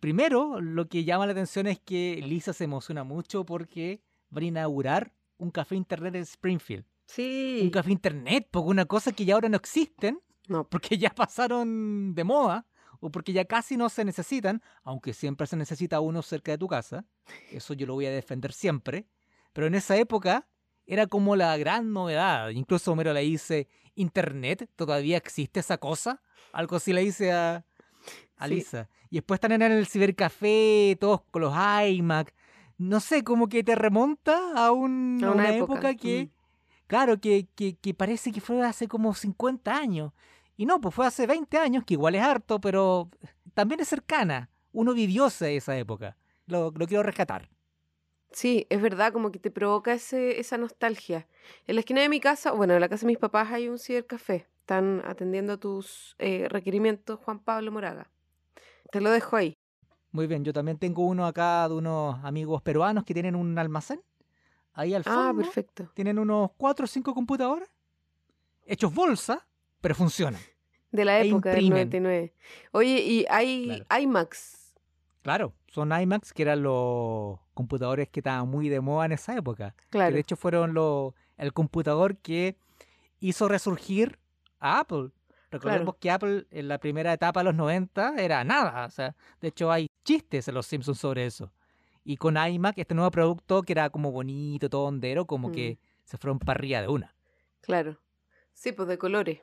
[0.00, 4.46] Primero, lo que llama la atención es que Lisa se emociona mucho porque van a
[4.46, 6.84] inaugurar un café internet en Springfield.
[7.06, 7.58] Sí.
[7.64, 12.14] Un café internet, porque una cosa que ya ahora no existen, No, porque ya pasaron
[12.14, 12.64] de moda
[13.00, 16.68] o porque ya casi no se necesitan, aunque siempre se necesita uno cerca de tu
[16.68, 17.04] casa.
[17.50, 19.08] Eso yo lo voy a defender siempre.
[19.52, 20.46] Pero en esa época
[20.88, 22.48] era como la gran novedad.
[22.48, 24.68] Incluso Homero le dice, ¿Internet?
[24.74, 26.20] ¿Todavía existe esa cosa?
[26.52, 27.64] Algo así le dice a,
[28.36, 28.54] a Sí.
[28.54, 28.88] Lisa.
[29.10, 32.34] Y después están en el cibercafé, todos con los iMac.
[32.78, 35.74] No sé, como que te remonta a, un- a a una, una época.
[35.74, 36.38] época que, mm.
[36.86, 40.12] Claro, que, que, que parece que fue hace como 50 años.
[40.56, 43.10] Y no, pues fue hace 20 años, que igual es harto, pero
[43.54, 44.50] también es cercana.
[44.72, 46.16] Uno vivió esa esa época.
[46.46, 47.48] Lo, lo quiero rescatar.
[48.30, 51.26] Sí, es verdad, como que te provoca ese, esa nostalgia.
[51.66, 53.78] En la esquina de mi casa, bueno, en la casa de mis papás hay un
[53.78, 54.46] cibercafé.
[54.60, 58.10] Están atendiendo tus eh, requerimientos, Juan Pablo Moraga.
[58.90, 59.56] Te lo dejo ahí.
[60.12, 64.02] Muy bien, yo también tengo uno acá de unos amigos peruanos que tienen un almacén.
[64.74, 65.20] Ahí al fondo.
[65.20, 65.90] Ah, perfecto.
[65.94, 67.68] Tienen unos cuatro o cinco computadores
[68.68, 69.46] hechos bolsa,
[69.80, 70.40] pero funcionan.
[70.92, 71.88] De la E época del imprimen.
[71.88, 72.34] 99.
[72.72, 74.74] Oye, ¿y hay iMacs?
[75.22, 79.74] Claro, son iMacs que eran los computadores que estaban muy de moda en esa época.
[79.76, 80.14] Que Claro.
[80.14, 82.56] de hecho fueron los el computador que
[83.20, 84.18] hizo resurgir
[84.58, 85.10] a Apple.
[85.50, 88.84] Recordemos que Apple en la primera etapa de los 90 era nada.
[88.86, 91.52] O sea, de hecho hay chistes en los Simpsons sobre eso.
[92.04, 95.52] Y con iMac, este nuevo producto que era como bonito, todo hondero, como Mm.
[95.52, 97.14] que se fueron para arriba de una.
[97.60, 97.98] Claro.
[98.52, 99.40] Sí, pues de colores.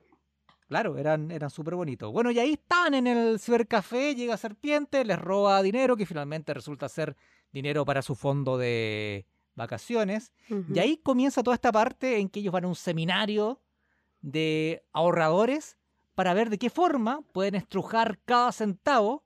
[0.68, 2.12] Claro, eran, eran súper bonitos.
[2.12, 6.90] Bueno, y ahí están en el cibercafé, llega Serpiente, les roba dinero, que finalmente resulta
[6.90, 7.16] ser
[7.52, 10.34] dinero para su fondo de vacaciones.
[10.74, 13.62] Y ahí comienza toda esta parte en que ellos van a un seminario
[14.22, 15.78] de ahorradores
[16.16, 19.24] para ver de qué forma pueden estrujar cada centavo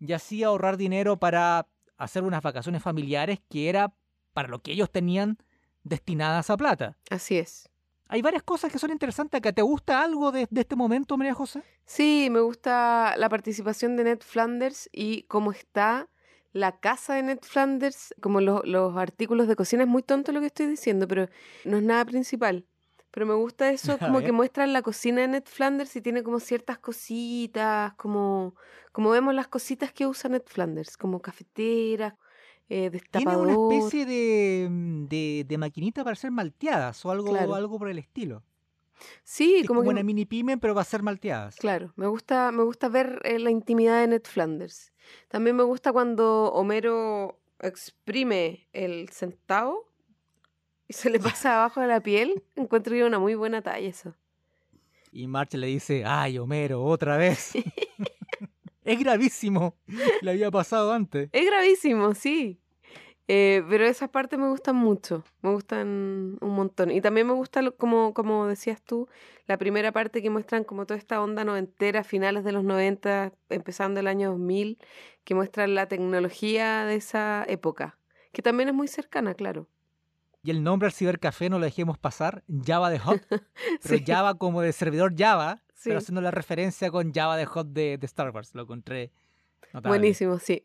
[0.00, 3.94] y así ahorrar dinero para hacer unas vacaciones familiares que era
[4.32, 5.38] para lo que ellos tenían
[5.84, 6.98] destinadas a plata.
[7.10, 7.70] Así es.
[8.08, 9.52] Hay varias cosas que son interesantes acá.
[9.52, 11.62] ¿Te gusta algo de, de este momento, María José?
[11.86, 16.08] Sí, me gusta la participación de Ned Flanders y cómo está
[16.52, 19.82] la casa de Ned Flanders, como lo- los artículos de cocina.
[19.82, 21.28] Es muy tonto lo que estoy diciendo, pero
[21.64, 22.66] no es nada principal.
[23.10, 26.40] Pero me gusta eso, como que muestran la cocina de Ned Flanders y tiene como
[26.40, 28.54] ciertas cositas, como,
[28.92, 32.14] como vemos las cositas que usa Ned Flanders, como cafeteras,
[32.68, 37.54] eh, Tiene una especie de, mm, de, de maquinita para hacer malteadas o algo, Claro.
[37.54, 38.42] algo por el estilo.
[39.22, 41.56] Sí, Es como como que una mini pyme, pero va a ser malteadas.
[41.56, 44.92] Claro, me gusta, me gusta ver eh, la intimidad de Ned Flanders.
[45.28, 49.90] También me gusta cuando Homero exprime el centavo
[50.88, 52.42] y se le pasa abajo de la piel.
[52.56, 54.14] Encuentro yo una muy buena talla eso.
[55.12, 57.52] Y Marge le dice, ay, Homero, otra vez.
[58.84, 59.76] es gravísimo.
[60.22, 61.28] Le había pasado antes.
[61.32, 62.60] Es gravísimo, sí.
[63.26, 66.90] Eh, pero esas partes me gustan mucho, me gustan un montón.
[66.90, 69.08] Y también me gusta, lo- como, como decías tú,
[69.46, 74.00] la primera parte que muestran como toda esta onda noventera, finales de los 90, empezando
[74.00, 74.78] el año 2000,
[75.24, 77.98] que muestran la tecnología de esa época,
[78.32, 79.68] que también es muy cercana, claro.
[80.42, 83.22] Y el nombre al cibercafé no lo dejemos pasar, Java de Hot,
[83.82, 85.90] pero Sí, Java como de servidor Java, sí.
[85.90, 88.54] pero haciendo la referencia con Java de Hot de, de Star Wars.
[88.54, 89.12] Lo encontré
[89.72, 89.88] notable.
[89.98, 90.62] Buenísimo, sí.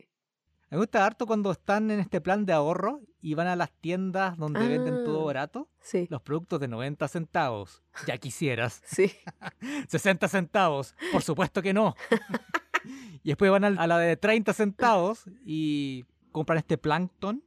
[0.71, 4.37] Me gusta harto cuando están en este plan de ahorro y van a las tiendas
[4.37, 5.25] donde venden todo Ah.
[5.25, 7.81] barato, Sí, los productos de 90 centavos.
[8.05, 8.81] Ya quisieras.
[8.85, 9.11] sí.
[9.89, 10.95] 60 centavos.
[11.11, 11.95] Por supuesto que no.
[13.23, 17.43] y después van a la de 30 centavos y compran este plancton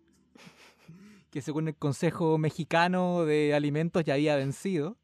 [1.31, 4.99] que según el Consejo Mexicano de Alimentos ya había vencido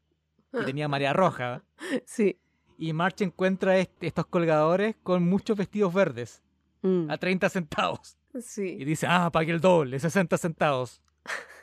[0.53, 1.63] y tenía marea roja.
[2.05, 2.37] Sí.
[2.81, 6.41] Y March encuentra est- estos colgadores con muchos vestidos verdes
[6.81, 8.17] Mm, a 30 centavos.
[8.33, 8.85] Y Sí.
[8.85, 11.01] dice, ah, pagué el doble, 60 centavos.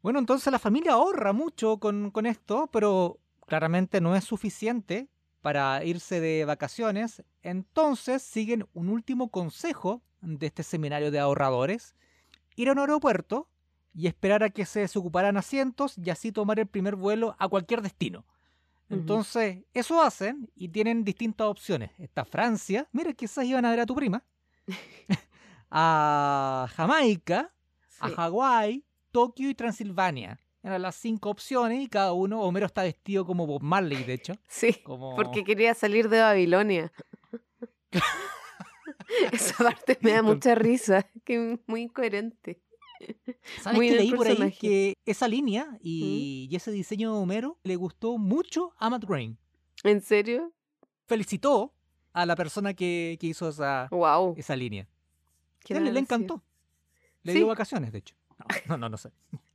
[0.00, 5.08] Bueno, entonces la familia ahorra mucho con, con esto, pero claramente no es suficiente
[5.42, 7.24] para irse de vacaciones.
[7.42, 11.94] Entonces siguen un último consejo de este seminario de ahorradores.
[12.54, 13.48] Ir a un aeropuerto
[13.92, 17.82] y esperar a que se desocuparan asientos y así tomar el primer vuelo a cualquier
[17.82, 18.24] destino.
[18.90, 21.90] Entonces, eso hacen y tienen distintas opciones.
[21.98, 24.24] Está Francia, mira, quizás iban a ver a tu prima.
[25.70, 27.52] a Jamaica,
[28.00, 28.08] a.
[28.08, 30.40] Hawái, Tokio y Transilvania.
[30.62, 34.34] Eran las cinco opciones y cada uno, Homero está vestido como Bob Marley, de hecho.
[34.46, 35.14] Sí, Como...
[35.14, 36.92] porque quería salir de Babilonia.
[39.32, 42.60] Esa parte me da mucha risa, que es muy incoherente.
[43.62, 47.58] ¿Sabes muy que leí por ahí que esa línea y, y ese diseño de Homero
[47.62, 49.36] le gustó mucho a Matt Groening?
[49.84, 50.52] ¿En serio?
[51.06, 51.72] Felicitó
[52.12, 54.34] a la persona que, que hizo esa, Wow.
[54.36, 54.86] esa línea.
[55.60, 56.42] ¿quién A él le encantó.
[57.22, 57.38] Le Sí.
[57.38, 58.14] dio vacaciones, de hecho.
[58.38, 59.10] No, no, no, no sé.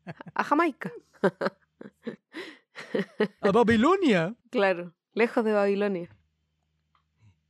[0.35, 0.91] A Jamaica,
[3.41, 4.35] ¡A Babilonia!
[4.49, 6.09] claro, lejos de Babilonia.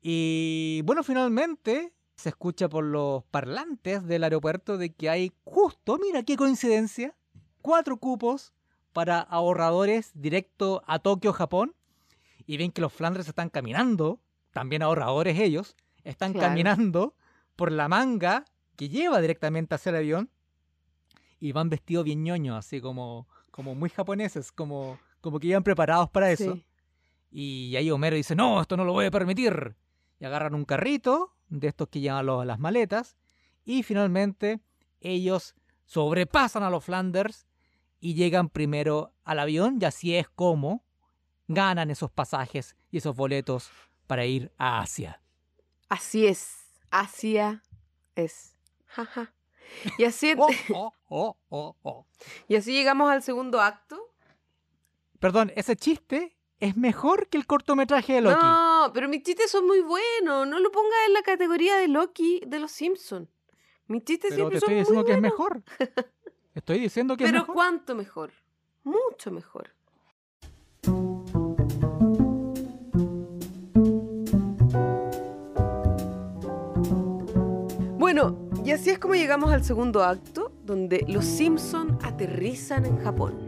[0.02, 6.24] Y bueno, finalmente se escucha por los parlantes del aeropuerto de que hay justo, mira
[6.24, 7.16] qué coincidencia,
[7.62, 8.54] cuatro cupos
[8.94, 11.76] para ahorradores directo a Tokio, Japón.
[12.46, 14.20] Y ven que los Flandres están caminando,
[14.52, 16.50] también ahorradores ellos, están Claro.
[16.50, 17.16] caminando
[17.56, 18.46] por la manga
[18.76, 20.30] que lleva directamente hacia el avión
[21.40, 26.10] y van vestidos bien ñoños, así como, como muy japoneses, como, como que iban preparados
[26.10, 26.56] para eso.
[26.56, 26.66] Sí.
[27.32, 29.76] Y ahí Homero dice, no, esto no lo voy a permitir.
[30.20, 33.16] Y agarran un carrito de estos que llevan los- las maletas.
[33.66, 34.60] Y finalmente
[35.00, 37.46] ellos sobrepasan a los Flanders
[38.00, 40.84] y llegan primero al avión y así es como
[41.48, 43.70] ganan esos pasajes y esos boletos
[44.08, 45.22] para ir a Asia.
[45.90, 46.58] Así es.
[46.90, 47.64] Asia
[48.16, 48.56] es.
[48.88, 49.34] Jaja.
[49.98, 52.06] Y así, Oh, oh, oh, oh, oh.
[52.48, 53.98] y así llegamos al segundo acto.
[55.20, 58.36] Perdón, ese chiste es mejor que el cortometraje de Loki.
[58.46, 60.48] No, pero mis chistes son muy buenos.
[60.48, 63.30] No lo pongas en la categoría de Loki de los Simpsons.
[63.88, 65.64] Mis chistes pero siempre te son estoy muy diciendo que es mejor.
[66.56, 67.56] Estoy diciendo que es Pero mejor.
[67.56, 68.32] ¿cuánto mejor?
[68.84, 69.74] Mucho mejor.
[77.98, 83.43] Bueno, y así es como llegamos al segundo acto, donde los Simpson aterrizan en Japón.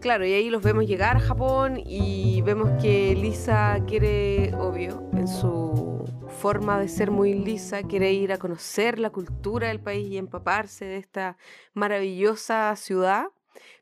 [0.00, 5.28] Claro, y ahí los vemos llegar a Japón y vemos que Lisa quiere, obvio, en
[5.28, 6.04] su
[6.38, 10.86] forma de ser muy lisa, quiere ir a conocer la cultura del país y empaparse
[10.86, 11.36] de esta
[11.74, 13.26] maravillosa ciudad.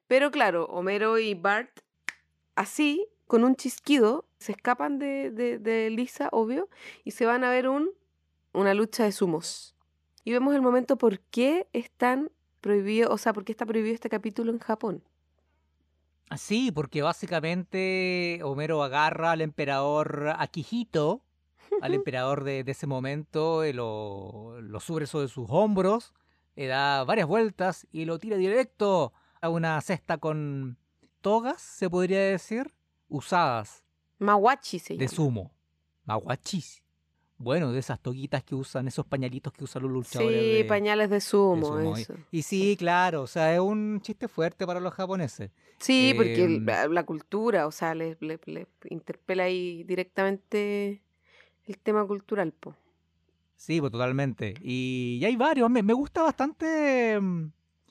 [0.09, 1.71] Pero claro, Homero y Bart,
[2.57, 6.69] así, con un chisquido, se escapan de, de- de Lisa, obvio,
[7.05, 7.91] y se van a ver un,
[8.53, 9.77] una lucha de sumos.
[10.25, 14.09] Y vemos el momento por qué están prohibidos, o sea, por qué está prohibido este
[14.11, 15.05] capítulo en Japón.
[16.31, 21.25] Ah, Sí, porque básicamente Homero agarra al emperador Akihito,
[21.81, 26.13] al emperador de, de ese momento, y lo, lo sube sobre sus hombros,
[26.57, 30.79] le da varias vueltas y lo tira directo a una cesta con
[31.21, 32.75] togas, se podría decir,
[33.09, 33.85] usadas
[34.19, 35.01] Mawachi se llama.
[35.03, 35.53] de sumo.
[36.05, 36.83] Maguachis.
[37.39, 40.41] Bueno, de esas toguitas que usan, esos pañalitos que usan los luchadores.
[40.41, 42.15] Sí, de- pañales de sumo, eso.
[42.33, 45.51] Y sí, claro, o sea, es un chiste fuerte para los japoneses.
[45.79, 51.01] Sí, porque Em, la, la cultura, o sea, le, le- le interpela ahí directamente
[51.67, 52.75] el tema cultural, po.
[53.55, 54.55] Sí, pues totalmente.
[54.63, 55.71] Y, y hay varios.
[55.71, 57.19] Me, me gusta bastante.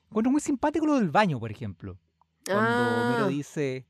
[0.10, 1.98] Bueno, muy simpático lo del baño, por ejemplo.
[2.46, 3.86] Cuando Homero Ah, dice,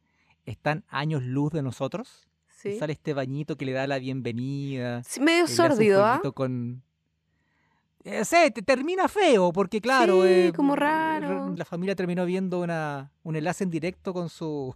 [0.46, 2.27] están años luz de nosotros.
[2.58, 2.78] Sí.
[2.78, 5.02] sale este bañito que le da la bienvenida.
[5.04, 6.22] Sí, medio sórdido, ¿ah?
[6.34, 6.84] con...
[8.04, 11.54] Eh, sé, te termina feo, porque claro, Sí, eh, como raro.
[11.58, 14.74] la familia terminó viendo una, un enlace en directo con su,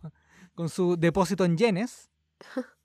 [0.54, 2.10] con su depósito en yenes.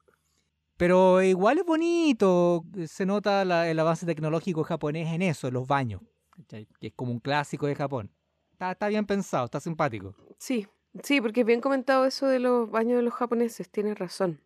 [0.77, 5.67] Pero igual es bonito, se nota la- el avance tecnológico japonés en eso, en los
[5.67, 6.03] baños,
[6.49, 8.11] que es como un clásico de Japón.
[8.53, 10.15] Está, está bien pensado, está simpático.
[10.39, 10.67] Sí,
[11.03, 14.39] sí, porque es bien comentado eso de los baños de los japoneses, tienes razón.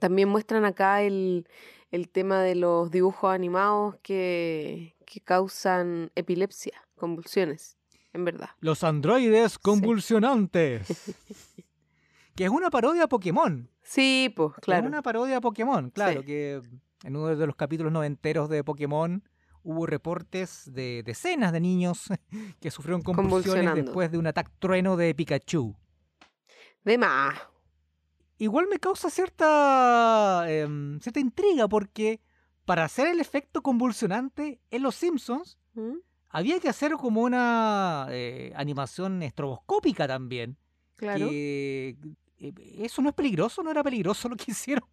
[0.00, 1.46] También muestran acá el,
[1.90, 7.76] el tema de los dibujos animados que, que causan epilepsia, convulsiones,
[8.12, 8.50] en verdad.
[8.60, 10.86] Los androides convulsionantes.
[12.34, 13.68] que es una parodia a Pokémon.
[13.82, 14.86] Sí, pues, Es claro.
[14.86, 16.26] una parodia a Pokémon, claro, Sí.
[16.26, 16.62] que
[17.04, 19.22] en uno de los capítulos noventeros de Pokémon
[19.64, 22.04] hubo reportes de decenas de niños
[22.60, 25.76] que sufrieron convulsiones después de un ataque trueno de Pikachu.
[26.84, 27.34] De más.
[28.42, 32.20] Igual me causa cierta, em, cierta intriga porque
[32.64, 35.98] para hacer el efecto convulsionante en Los Simpsons ¿Mm?
[36.28, 40.56] había que hacer como una eh, animación estroboscópica también.
[40.96, 41.28] Claro.
[41.28, 41.96] que,
[42.38, 44.88] eh, eso no es peligroso, no era peligroso lo que hicieron.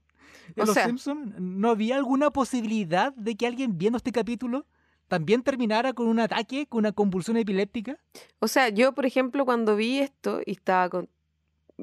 [0.56, 4.68] En O Los sea- Simpsons no había alguna posibilidad de que alguien viendo este capítulo
[5.08, 7.98] también terminara con un ataque, con una convulsión epiléptica.
[8.38, 11.10] O sea, yo, por ejemplo, cuando vi esto y estaba con,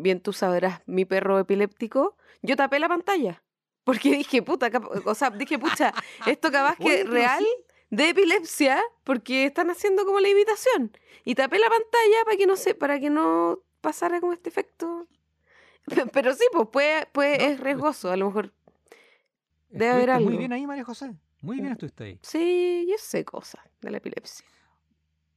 [0.03, 3.43] bien tú sabrás, mi perro epiléptico, yo tapé la pantalla.
[3.85, 4.71] Porque dije, puta,
[5.05, 5.93] o sea, dije, pucha,
[6.27, 7.45] esto capaz que real
[7.91, 10.91] de epilepsia, porque están haciendo como la imitación.
[11.25, 15.07] Y tapé la pantalla para que no se, para que no pasara como este efecto.
[15.87, 18.53] Pe- Pero sí, pues puede, puede, No, es riesgoso, a lo mejor.
[19.71, 20.39] Debe haber Muy algo.
[20.39, 21.13] bien ahí, María José.
[21.43, 21.73] Muy bien Mm.
[21.73, 22.19] estuviste ahí.
[22.23, 24.47] Sí, yo sé cosas de la epilepsia.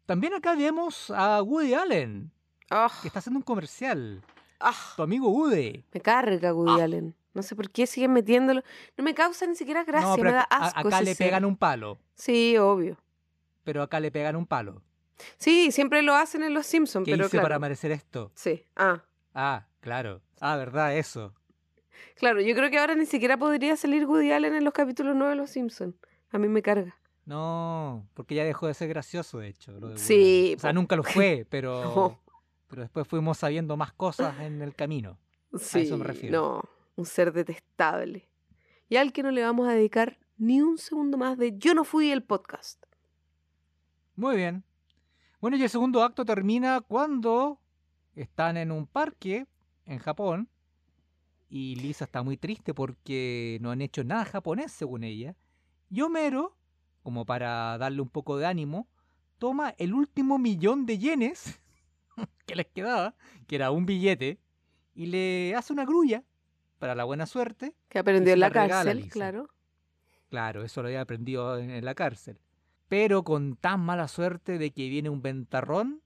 [0.05, 2.31] También acá vemos a Woody Allen,
[2.71, 4.23] Ah, que está haciendo un comercial.
[4.59, 4.93] Ah.
[4.95, 5.83] Tu amigo Woody.
[5.93, 6.83] Me carga Woody Ah.
[6.85, 7.15] Allen.
[7.33, 8.61] No sé por qué siguen metiéndolo.
[8.97, 10.87] No me causa ni siquiera gracia, no, me da asco.
[10.87, 11.27] acá le ser.
[11.27, 11.99] pegan un palo.
[12.15, 12.97] Sí, obvio.
[13.63, 14.81] Pero acá le pegan un palo.
[15.37, 17.43] Sí, siempre lo hacen en Los Simpsons, ¿Qué pero hice claro.
[17.45, 18.31] para merecer esto?
[18.35, 20.21] Sí, ah, Ah, claro.
[20.41, 21.33] Ah, verdad, eso.
[22.15, 22.41] claro.
[22.41, 25.35] Yo creo que ahora ni siquiera podría salir Woody Allen en los capítulos 9 de
[25.35, 25.95] Los Simpsons.
[26.31, 26.95] A mí me carga.
[27.25, 29.71] No, porque ya dejó de ser gracioso, de hecho.
[29.73, 30.53] lo de Woody Sí.
[30.57, 32.19] O sea, nunca lo fue, pero, No.
[32.69, 35.17] Pero después fuimos sabiendo más cosas en el camino.
[35.57, 36.39] Sí, eso me refiero.
[36.39, 38.29] no, un ser detestable.
[38.87, 41.83] Y al que no le vamos a dedicar ni un segundo más de Yo no
[41.83, 42.83] fui el podcast.
[44.15, 44.63] Muy bien.
[45.41, 47.59] Bueno, y el segundo acto termina cuando
[48.15, 49.47] están en un parque
[49.85, 50.49] en Japón
[51.49, 55.35] y Lisa está muy triste porque no han hecho nada japonés, según ella.
[55.89, 56.55] Y Homero,
[57.01, 58.87] como para darle un poco de ánimo,
[59.39, 61.59] toma el último millón de yenes
[62.45, 63.15] que les quedaba,
[63.47, 64.39] que era un billete,
[64.93, 66.23] y le hace una grulla
[66.77, 67.75] para la buena suerte.
[67.87, 69.49] Que aprendió en la cárcel, claro.
[70.29, 72.39] Claro, eso lo había aprendido en, en la cárcel.
[72.87, 76.01] Pero con tan mala suerte de que viene un ventarrón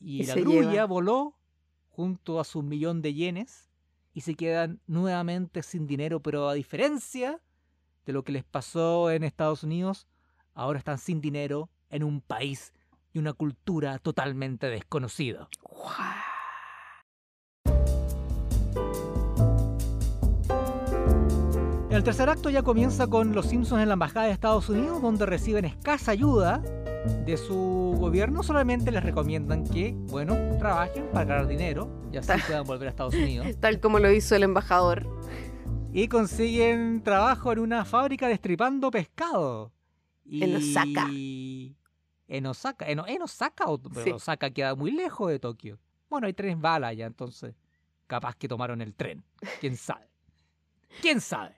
[0.00, 0.84] y, Y la grulla lleva.
[0.86, 1.36] voló
[1.88, 3.70] junto a su millón de yenes
[4.14, 7.40] y se quedan nuevamente sin dinero, pero a diferencia
[8.04, 10.08] de lo que les pasó en Estados Unidos,
[10.54, 12.72] ahora están sin dinero en un país
[13.12, 15.48] y una cultura totalmente desconocida.
[15.62, 16.32] Guau.
[21.92, 25.26] El tercer acto ya comienza con los Simpsons en la Embajada de Estados Unidos, donde
[25.26, 26.62] reciben escasa ayuda
[27.26, 28.42] de su gobierno.
[28.42, 33.14] Solamente les recomiendan que, bueno, trabajen para ganar dinero y así puedan volver a Estados
[33.14, 33.46] Unidos.
[33.60, 35.06] Tal como lo hizo el embajador.
[35.92, 39.70] Y consiguen trabajo en una fábrica destripando pescado.
[40.24, 40.44] Y...
[40.44, 41.10] En Osaka.
[42.32, 42.88] En Osaka.
[42.88, 44.10] En, en Osaka, pero Sí.
[44.10, 45.78] Osaka queda muy lejos de Tokio.
[46.08, 47.54] Bueno, hay trenes bala allá, entonces
[48.06, 49.22] capaz que tomaron el tren.
[49.60, 50.08] ¿Quién sabe?
[51.02, 51.54] ¿Quién sabe?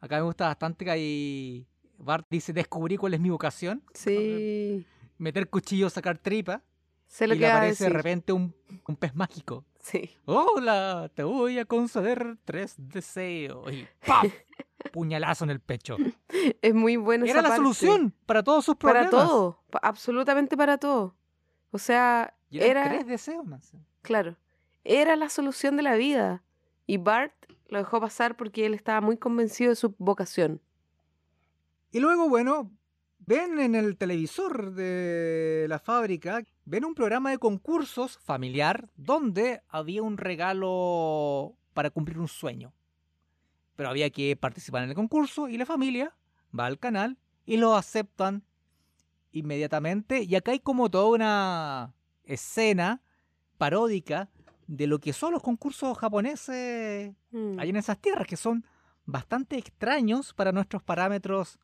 [0.00, 1.66] Acá me gusta bastante que hay...
[1.98, 3.82] Bart dice, descubrí cuál es mi vocación.
[3.94, 4.84] Sí.
[5.18, 6.62] Meter cuchillo, sacar tripa.
[7.06, 8.54] Sé lo y que le aparece de repente un,
[8.88, 9.64] un pez mágico.
[9.80, 10.10] Sí.
[10.24, 13.72] Hola, te voy a conceder tres deseos.
[13.72, 13.86] Y.
[14.92, 15.96] Puñalazo en el pecho.
[16.62, 19.10] Es muy bueno Era la solución para todos sus problemas.
[19.10, 19.62] Para todo.
[19.82, 21.14] absolutamente para todo.
[21.70, 22.84] O sea, Y era.
[22.84, 23.72] tres deseos más.
[24.02, 24.36] Claro.
[24.84, 26.42] Era la solución de la vida.
[26.86, 27.34] Y Bart
[27.68, 30.60] lo dejó pasar porque él estaba muy convencido de su vocación.
[31.92, 32.70] Y luego, bueno,
[33.18, 40.02] ven en el televisor de la fábrica, ven un programa de concursos familiar donde había
[40.02, 42.72] un regalo para cumplir un sueño.
[43.80, 46.14] Pero había que participar en el concurso y la familia
[46.52, 47.16] va al canal
[47.46, 48.44] y lo aceptan
[49.32, 50.22] inmediatamente.
[50.22, 53.00] Y acá hay como toda una escena
[53.56, 54.28] paródica
[54.66, 57.58] de lo que son los concursos japoneses Mm.
[57.58, 58.66] hay en esas tierras que son
[59.06, 61.58] bastante extraños para nuestros parámetros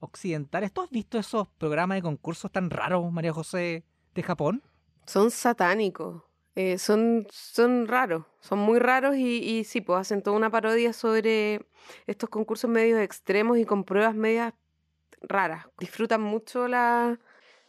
[0.00, 0.72] occidentales.
[0.72, 4.62] ¿Tú has visto esos programas de concursos tan raros, María José, de Japón?
[5.04, 6.22] Son satánicos.
[6.60, 8.24] Eh, son, son raros.
[8.40, 11.66] Son muy raros y, y sí, pues hacen toda una parodia sobre
[12.06, 14.54] estos concursos medios extremos y con pruebas medias
[15.22, 15.66] raras.
[15.78, 17.18] Disfrutan mucho la,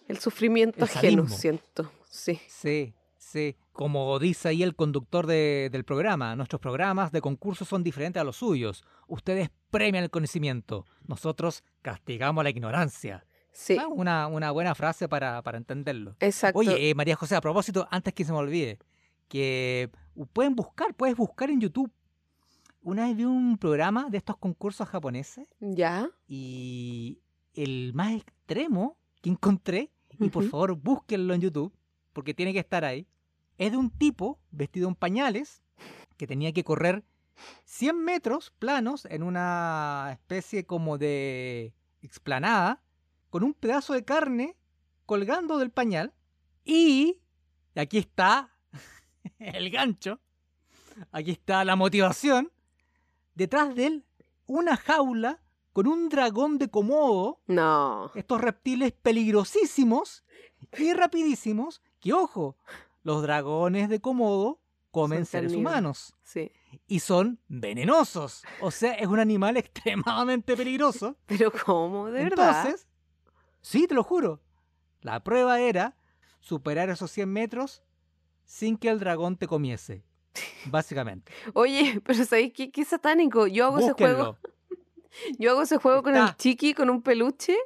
[0.07, 1.91] el sufrimiento El ajeno, siento.
[2.09, 2.39] Sí.
[2.47, 3.55] Sí, sí.
[3.73, 8.23] Como dice ahí el conductor de- del programa, nuestros programas de concursos son diferentes a
[8.23, 8.83] los suyos.
[9.07, 13.25] Ustedes premian el conocimiento, nosotros castigamos la ignorancia.
[13.51, 13.77] Sí.
[13.79, 16.15] Ah, Una, una buena frase para, para entenderlo.
[16.19, 16.59] Exacto.
[16.59, 18.79] Oye, eh, María José, a propósito, antes que se me olvide,
[19.27, 19.89] que
[20.33, 21.91] pueden buscar, puedes buscar en YouTube.
[22.81, 26.09] Una vez vi un programa de estos concursos japoneses ¿Ya?
[26.27, 27.19] y
[27.53, 31.73] el más extremo que encontré, y por favor búsquenlo en YouTube,
[32.13, 33.07] porque tiene que estar ahí,
[33.57, 35.61] es de un tipo vestido en pañales
[36.17, 37.03] que tenía que correr
[37.65, 42.81] 100 metros planos en una especie como de explanada
[43.29, 44.55] con un pedazo de carne
[45.05, 46.13] colgando del pañal
[46.65, 47.19] y
[47.75, 48.51] aquí está
[49.39, 50.19] el gancho,
[51.11, 52.51] aquí está la motivación,
[53.35, 54.05] detrás de él
[54.45, 55.41] una jaula
[55.73, 58.11] con un dragón de Komodo No.
[58.15, 60.23] estos reptiles peligrosísimos
[60.77, 62.57] y rapidísimos que, ojo,
[63.03, 64.59] los dragones de Komodo
[64.91, 65.71] comen Son seres carnívoros.
[65.71, 66.51] humanos Sí.
[66.87, 68.43] y son venenosos.
[68.61, 71.15] O sea, es un animal extremadamente peligroso.
[71.27, 72.07] Pero ¿cómo?
[72.07, 72.65] ¿De verdad?
[72.65, 72.87] Entonces,
[73.61, 74.41] sí, te lo juro.
[75.01, 75.95] La prueba era
[76.39, 77.83] superar esos 100 metros
[78.45, 80.03] sin que el dragón te comiese.
[80.65, 81.31] Básicamente.
[81.53, 83.47] Oye, pero ¿sabéis qué, qué satánico?
[83.47, 84.37] Yo hago ese juego.
[85.39, 87.57] Yo hago ese juego con el chiqui, con un peluche.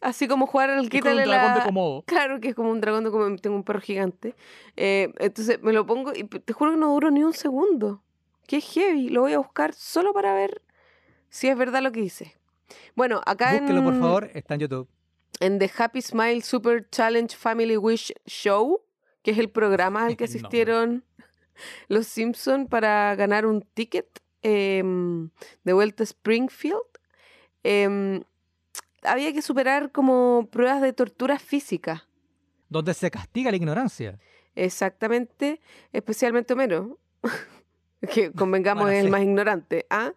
[0.00, 1.64] Así como jugar al con un quítale dragón de la...
[1.64, 2.02] Komodo.
[2.02, 4.34] Claro que es como un dragón, de como tengo un perro gigante.
[4.76, 8.02] Eh, entonces me lo pongo y te juro que no duro ni un segundo.
[8.48, 9.08] Es heavy.
[9.08, 10.62] Lo voy a buscar solo para ver
[11.28, 12.36] si es verdad lo que dice.
[12.94, 14.30] Bueno, acá Búsquenlo, por favor.
[14.34, 14.88] Está en YouTube.
[15.40, 18.82] En The Happy Smile Super Challenge Family Wish Show,
[19.22, 21.04] que es el programa al que El asistieron
[21.88, 24.06] los Simpson para ganar un ticket
[24.42, 25.30] em,
[25.64, 26.80] de vuelta a Springfield,
[27.62, 28.22] em,
[29.02, 32.06] había que superar como pruebas de tortura física.
[32.68, 34.18] Donde se castiga la ignorancia.
[34.54, 35.60] Exactamente,
[35.92, 36.98] especialmente Homero,
[38.12, 39.10] que convengamos Bueno, es el sí.
[39.12, 39.86] más ignorante.
[39.90, 40.12] ¿ah?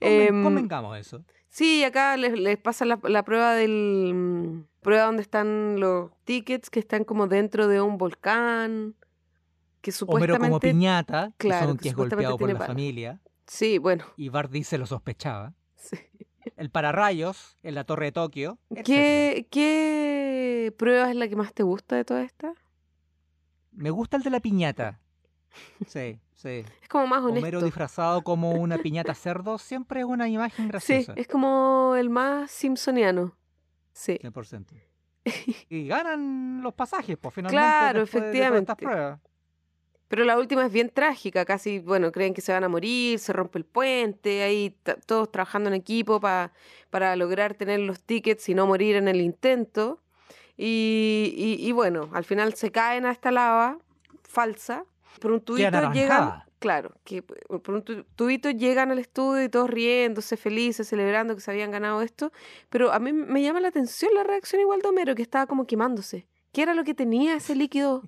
[0.00, 1.24] Conven- Em, convengamos eso.
[1.50, 6.70] Sí, acá les, les pasa la, la prueba del mm, prueba donde están los tickets
[6.70, 8.94] que están como dentro de un volcán
[9.80, 12.66] que Homero como supuestamente piñata, que, claro, son- que que es supuestamente golpeado por la
[12.66, 15.54] familia, sí, bueno, y Bart dice lo sospechaba.
[15.76, 15.96] sí.
[16.56, 18.58] el pararrayos en la Torre de Tokio.
[18.84, 22.52] ¿Qué, ¿Qué prueba es la que más te gusta de toda esta?
[23.72, 25.00] Me gusta el de la piñata.
[25.86, 26.64] Sí, sí.
[26.82, 27.38] Es como más honesto.
[27.40, 31.12] Homero disfrazado como una piñata cerdo siempre es una imagen Sí, graciosa.
[31.16, 33.36] es como el más simpsoniano.
[33.92, 34.18] Sí.
[34.22, 34.66] 100%.
[35.68, 37.60] Y ganan los pasajes, pues finalmente.
[37.62, 38.76] Claro, después de estas efectivamente.
[38.76, 39.20] pruebas.
[40.08, 43.32] Pero la última es bien trágica, casi, bueno, creen que se van a morir, se
[43.32, 44.76] rompe el puente, ahí
[45.06, 46.50] todos trabajando en equipo pa-
[46.90, 50.00] para lograr tener los tickets y no morir en el intento.
[50.56, 53.78] Y, y- y bueno, al final se caen a esta lava
[54.24, 54.84] falsa.
[55.18, 59.68] Por un tubito llegan, claro, que por un tu- tubito llegan al estudio y todos
[59.68, 62.32] riéndose, felices, celebrando que se habían ganado esto.
[62.68, 65.66] Pero a mí me llama la atención la reacción igual de Homero, que estaba como
[65.66, 66.26] quemándose.
[66.52, 68.02] ¿Qué era lo que tenía ese líquido?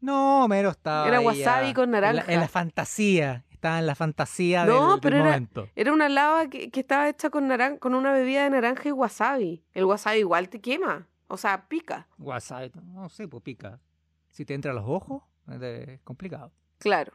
[0.00, 1.08] No, Homero estaba.
[1.08, 2.32] Era wasabi con en la- naranja.
[2.32, 3.44] En la, fantasía.
[3.50, 5.68] Estaba en la fantasía No, del, del pero era- momento.
[5.74, 8.92] Era una lava que, que estaba hecha con, naran con una bebida de naranja y
[8.92, 9.64] wasabi.
[9.72, 11.08] El wasabi igual te quema.
[11.28, 12.06] O sea, pica.
[12.18, 13.80] Wasabi, no sé, pues pica.
[14.36, 15.22] Si te entra a los ojos,
[15.62, 16.52] es complicado.
[16.76, 17.10] Claro.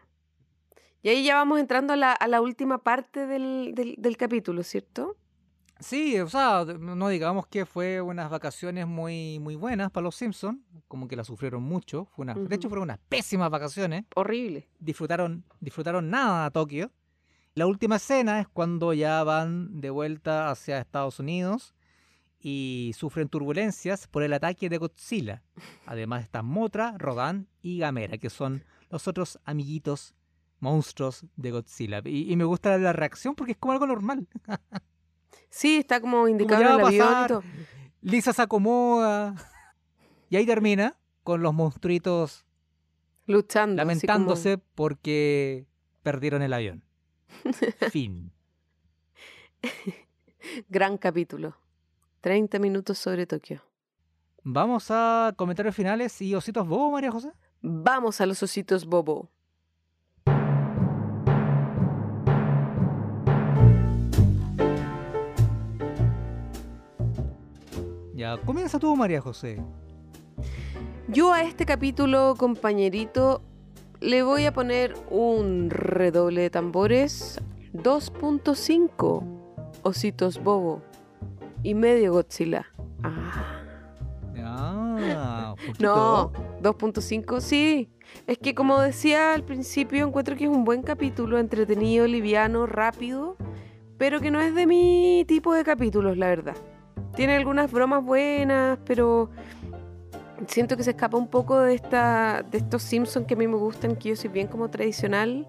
[1.04, 4.64] Y ahí ya vamos entrando a la, a la última parte del, del, del capítulo,
[4.64, 5.18] ¿cierto?
[5.80, 10.62] Sí, o sea, no digamos que fue unas vacaciones muy, muy buenas para los Simpsons,
[10.88, 12.06] como que la sufrieron mucho.
[12.06, 14.06] Fue una, De hecho, fueron unas pésimas vacaciones.
[14.16, 14.68] Horrible.
[14.80, 16.90] Disfrutaron, disfrutaron nada a Tokio.
[17.54, 21.76] La última escena es cuando ya van de vuelta hacia Estados Unidos
[22.42, 25.44] y sufren turbulencias por el ataque de Godzilla.
[25.86, 30.16] Además están Motra, Rodan y Gamera, que son los otros amiguitos
[30.60, 32.02] monstruos de Godzilla.
[32.06, 34.28] Y, y me gusta la reacción porque es como algo normal.
[35.54, 37.44] Sí, está como indicado en el avión y pasar, todo.
[38.02, 39.36] Lisa se acomoda.
[40.30, 42.46] Y ahí termina con los monstruitos
[43.28, 43.74] Luchando.
[43.82, 45.68] como- lamentándose porque
[46.04, 46.84] perdieron el avión.
[47.92, 48.32] fin.
[50.70, 51.58] Gran capítulo.
[52.22, 53.64] 30 minutos sobre Tokio.
[54.44, 57.32] Vamos a comentarios finales y ositos bobo, María José.
[57.62, 59.30] Vamos a los ositos bobo.
[68.16, 69.60] Ya, comienza tú, María José.
[71.08, 73.42] Yo a este capítulo, compañerito,
[74.00, 77.40] le voy a poner un redoble de tambores
[77.74, 79.24] 2.5
[79.84, 80.84] ositos bobo
[81.64, 82.66] y medio Godzilla.
[83.04, 83.62] Ah,
[84.62, 86.60] Ah, no, poquito.
[86.62, 87.90] 2.5 sí.
[88.28, 93.38] Es que como decía al principio, encuentro que es un buen capítulo, entretenido, liviano, rápido,
[93.98, 96.56] pero que no es de mi tipo de capítulos, la verdad.
[97.16, 99.30] Tiene algunas bromas buenas, pero
[100.48, 103.58] siento que se escapa un poco de esta de estos Simpsons que a mí me
[103.58, 105.48] gustan, que yo soy bien como tradicional,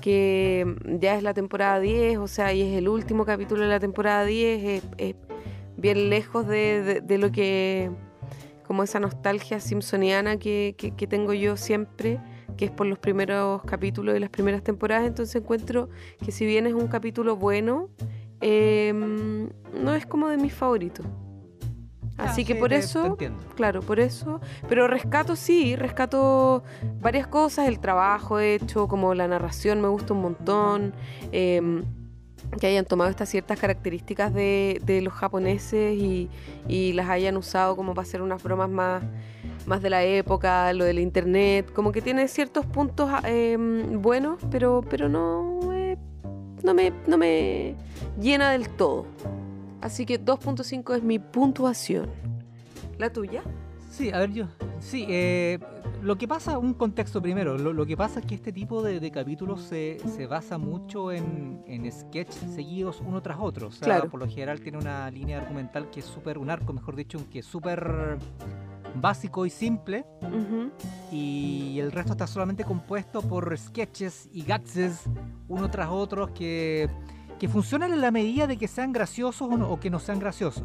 [0.00, 3.80] que ya es la temporada 10, o sea, y es el último capítulo de la
[3.80, 5.14] temporada 10, es, es
[5.76, 7.90] bien lejos de, de- de lo que,
[8.66, 12.18] como esa nostalgia simpsoniana que, que- que tengo yo siempre,
[12.56, 15.88] que es por los primeros capítulos de las primeras temporadas, entonces encuentro
[16.24, 17.90] que si bien es un capítulo bueno,
[18.40, 21.04] eh, no es como de mis favoritos.
[22.18, 23.18] Ah, Así que sí, por te- eso...
[23.56, 24.40] Claro, por eso.
[24.70, 26.62] Pero rescato, sí, rescato
[27.02, 27.68] varias cosas.
[27.68, 30.94] El trabajo hecho, como la narración, me gusta un montón.
[31.30, 31.84] em,
[32.60, 36.28] que hayan tomado estas ciertas características de, de los japoneses y,
[36.68, 39.02] y las hayan usado como para hacer unas bromas más,
[39.66, 41.70] más de la época, lo del internet.
[41.72, 45.96] Como que tiene ciertos puntos em, buenos, pero, pero no, eh,
[46.62, 47.74] no, me, no me
[48.20, 49.06] llena del todo.
[49.80, 52.08] Así que 2.5 es mi puntuación.
[52.98, 53.42] ¿La tuya?
[53.96, 54.46] Sí, a ver, yo.
[54.78, 55.58] Sí, eh,
[56.02, 57.56] lo que pasa, un contexto primero.
[57.56, 61.10] Lo, lo que pasa es que este tipo de, de capítulos se, se basa mucho
[61.12, 63.68] en, en sketches seguidos uno tras otro.
[63.68, 64.10] O sea, Claro.
[64.10, 67.38] por lo general tiene una línea argumental que es súper, un arco, mejor dicho, que
[67.38, 68.18] es súper
[69.00, 70.04] básico y simple.
[70.22, 70.70] Ujú.
[71.10, 75.04] y el resto está solamente compuesto por sketches y gags
[75.48, 76.88] uno tras otro que,
[77.38, 80.18] que funcionan en la medida de que sean graciosos o, no- o que no sean
[80.18, 80.64] graciosos.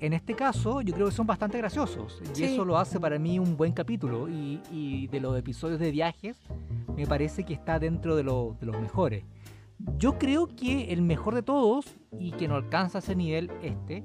[0.00, 2.44] En este caso, yo creo que son bastante graciosos y Sí.
[2.44, 4.28] eso lo hace para mí un buen capítulo.
[4.28, 6.36] Y, y de los episodios de viajes,
[6.96, 9.24] me parece que está dentro de, lo- de los mejores.
[9.98, 11.86] Yo creo que el mejor de todos
[12.18, 14.02] y que no alcanza ese nivel, este,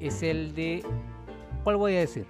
[0.00, 0.82] es el de.
[1.64, 2.26] ¿Cuál voy a decir?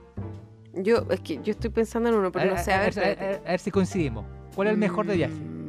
[0.74, 3.42] Yo, es que yo estoy pensando en uno, pero no sé, a ver, a ver,
[3.46, 4.24] a ver si coincidimos.
[4.54, 5.34] ¿Cuál es el mejor de viaje?
[5.34, 5.68] Mm,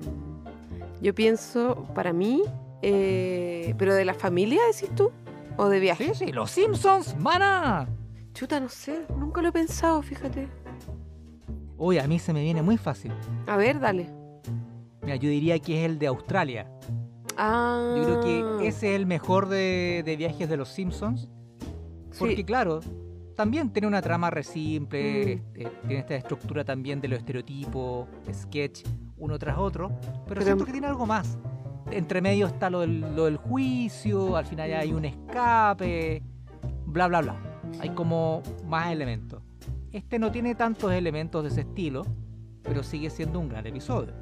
[1.03, 2.41] Yo pienso, para mí,
[2.81, 5.11] eh, pero de la familia, decís tú,
[5.57, 6.13] o de viaje.
[6.13, 7.87] Sí, sí, los Simpsons, mana.
[8.33, 10.47] Chuta, no sé, nunca lo he pensado, fíjate.
[11.77, 13.11] Uy, a mí se me viene muy fácil.
[13.47, 14.09] A ver, dale.
[15.01, 16.69] Mira, yo diría que es el de Australia.
[17.37, 17.93] Ah.
[17.97, 18.21] Yo creo
[18.59, 21.27] que ese es el mejor de, de viajes de los Simpsons.
[22.17, 22.43] Porque Sí.
[22.45, 22.79] claro,
[23.35, 25.59] también tiene una trama re simple, Mm.
[25.61, 28.83] eh, tiene esta estructura también de los estereotipos, sketch,
[29.17, 31.37] uno tras otro, pero, Pero- siento que tiene algo más.
[31.91, 36.21] Entre medio está lo del, lo del juicio, al final ya hay un escape,
[36.85, 37.35] bla, bla, bla.
[37.79, 39.41] Hay como más elementos.
[39.91, 42.05] Este no tiene tantos elementos de ese estilo,
[42.63, 44.13] pero sigue siendo un gran episodio.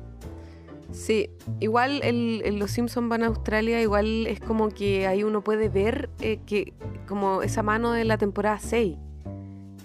[0.92, 5.42] Sí, igual el, el Los Simpsons van a Australia, igual es como que ahí uno
[5.44, 6.74] puede ver eh, que
[7.08, 8.98] como esa mano de la temporada 6.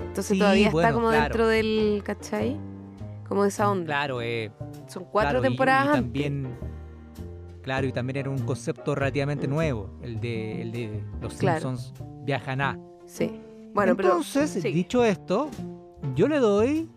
[0.01, 1.23] Entonces Sí, todavía bueno, está como claro.
[1.23, 2.59] dentro del, ¿cachai?
[3.27, 3.87] Como de esa onda.
[3.87, 4.51] Claro, eh,
[4.89, 6.03] Son cuatro Claro, y- temporadas y, antes.
[6.03, 6.49] también
[7.69, 11.61] claro y también era un concepto relativamente nuevo el de, el de los Claro.
[11.61, 11.93] Simpsons
[12.25, 13.31] viajan a Sí.
[13.75, 14.63] Bueno, entonces pero.
[14.63, 14.73] sí.
[14.73, 15.51] dicho esto
[16.15, 16.89] yo le doy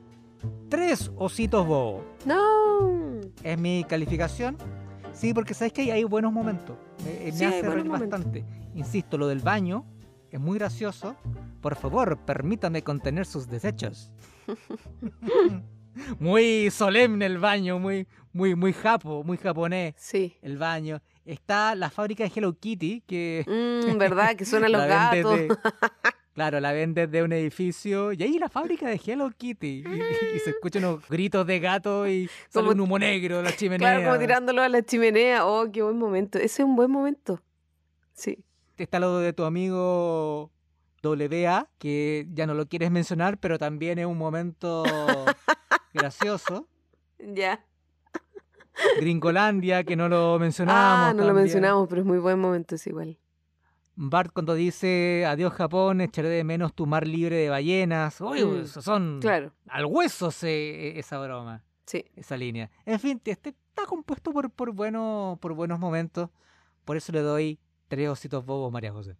[0.69, 3.19] tres ositos bobos No.
[3.43, 4.55] es mi calificación
[5.11, 8.45] sí porque sabes que hay, hay buenos momentos me, me Sí, hay hace reír bastante
[8.73, 9.83] insisto lo del baño
[10.29, 11.17] es muy gracioso
[11.59, 14.13] por favor permítame contener sus desechos
[16.19, 20.35] muy solemne el baño muy muy muy japo muy japonés Sí.
[20.41, 21.01] el baño.
[21.25, 24.35] Está la fábrica de Hello Kitty, que Mm, ¿Verdad?
[24.35, 25.37] Que suenan los gatos.
[25.37, 25.47] desde-
[26.33, 28.11] claro, la ven desde un edificio.
[28.13, 29.83] Y ahí la fábrica de Hello Kitty.
[29.85, 33.43] Y, y se escuchan unos gritos de gato y sale Como- un humo negro de
[33.43, 33.95] la chimenea.
[33.95, 35.45] Claro, como tirándolo a la chimenea.
[35.45, 36.37] Oh, qué buen momento.
[36.39, 37.39] Ese es un buen momento.
[38.13, 38.39] Sí.
[38.77, 40.51] Está lo de tu amigo
[41.03, 44.83] WA, que ya no lo quieres mencionar, pero también es un momento
[45.93, 46.67] gracioso.
[47.19, 47.63] Ya.
[48.99, 51.09] Gringolandia, que no lo mencionábamos.
[51.09, 53.17] Ah, no lo mencionamos, pero es muy buen momento, es igual.
[53.95, 58.19] Bart cuando dice adiós Japón, echaré de menos tu mar libre de ballenas.
[58.21, 62.05] Uy, Mm, esos son Claro, al hueso se- esa broma, sí.
[62.15, 62.71] esa línea.
[62.85, 66.29] En fin, este está compuesto por, por, buenos, por buenos momentos.
[66.85, 69.15] Por eso le doy tres ositos bobos, María José.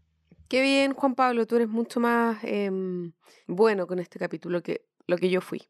[0.47, 3.11] Qué bien, Juan Pablo, tú eres mucho más em,
[3.47, 5.61] bueno con este capítulo que lo que yo fui.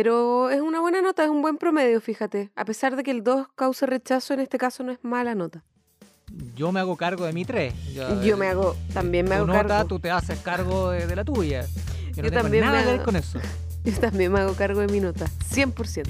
[0.00, 2.50] Pero es una buena nota, es un buen promedio, fíjate.
[2.54, 5.64] A pesar de que el 2 cause rechazo, en este caso no es mala nota.
[6.54, 7.74] Yo me hago cargo de mi tres.
[7.92, 9.88] Yo, Yo me hago, también me hago nota, cargo.
[9.88, 11.66] tú te haces cargo de, de la tuya.
[12.14, 13.40] Yo, Yo también nada me que ver hago- con eso.
[13.84, 16.04] Yo también me hago cargo de mi nota, 100%.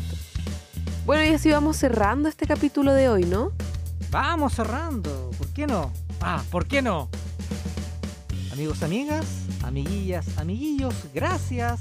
[1.06, 3.52] Bueno, y así vamos cerrando este capítulo de hoy, ¿no?
[4.10, 5.30] Vamos cerrando.
[5.38, 5.90] ¿Por qué no?
[6.20, 7.08] Ah, ¿por qué no?
[8.52, 9.24] Amigos, amigas,
[9.64, 11.80] amiguillas, amiguillos, gracias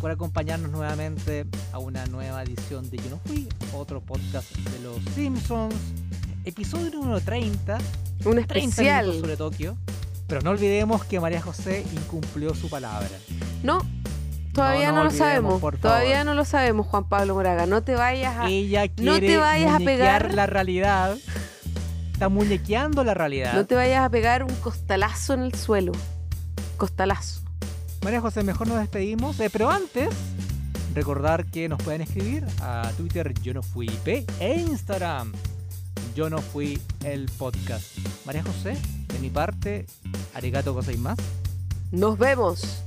[0.00, 4.96] por acompañarnos nuevamente a una nueva edición de Yo No Fui, otro podcast de los
[5.14, 5.74] Simpsons,
[6.44, 7.78] episodio número 30,
[8.24, 9.12] Un 30 especial.
[9.20, 9.76] sobre Tokio.
[10.26, 13.08] Pero no olvidemos que María José incumplió su palabra.
[13.62, 13.80] No,
[14.52, 15.62] todavía No, no, no lo sabemos.
[15.80, 17.66] Todavía no lo sabemos, Juan Pablo Moraga.
[17.66, 18.46] No te vayas a...
[18.48, 20.34] Ella quiere no te vayas a pegar.
[20.34, 21.16] la realidad.
[22.12, 23.54] Está muñequeando la realidad.
[23.54, 25.92] No te vayas a pegar un costalazo en el suelo.
[26.76, 27.40] Costalazo.
[28.02, 29.38] María José, mejor nos despedimos.
[29.40, 30.08] eh, pero antes,
[30.94, 35.32] recordar que nos pueden escribir a Twitter Yo No Fui IP e Instagram
[36.14, 37.98] Yo No Fui el podcast.
[38.24, 38.76] María José,
[39.08, 39.86] de mi parte,
[40.34, 41.18] arigato más.
[41.90, 42.82] Nos vemos.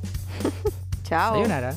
[1.03, 1.33] Chao.
[1.35, 1.75] Sayonara.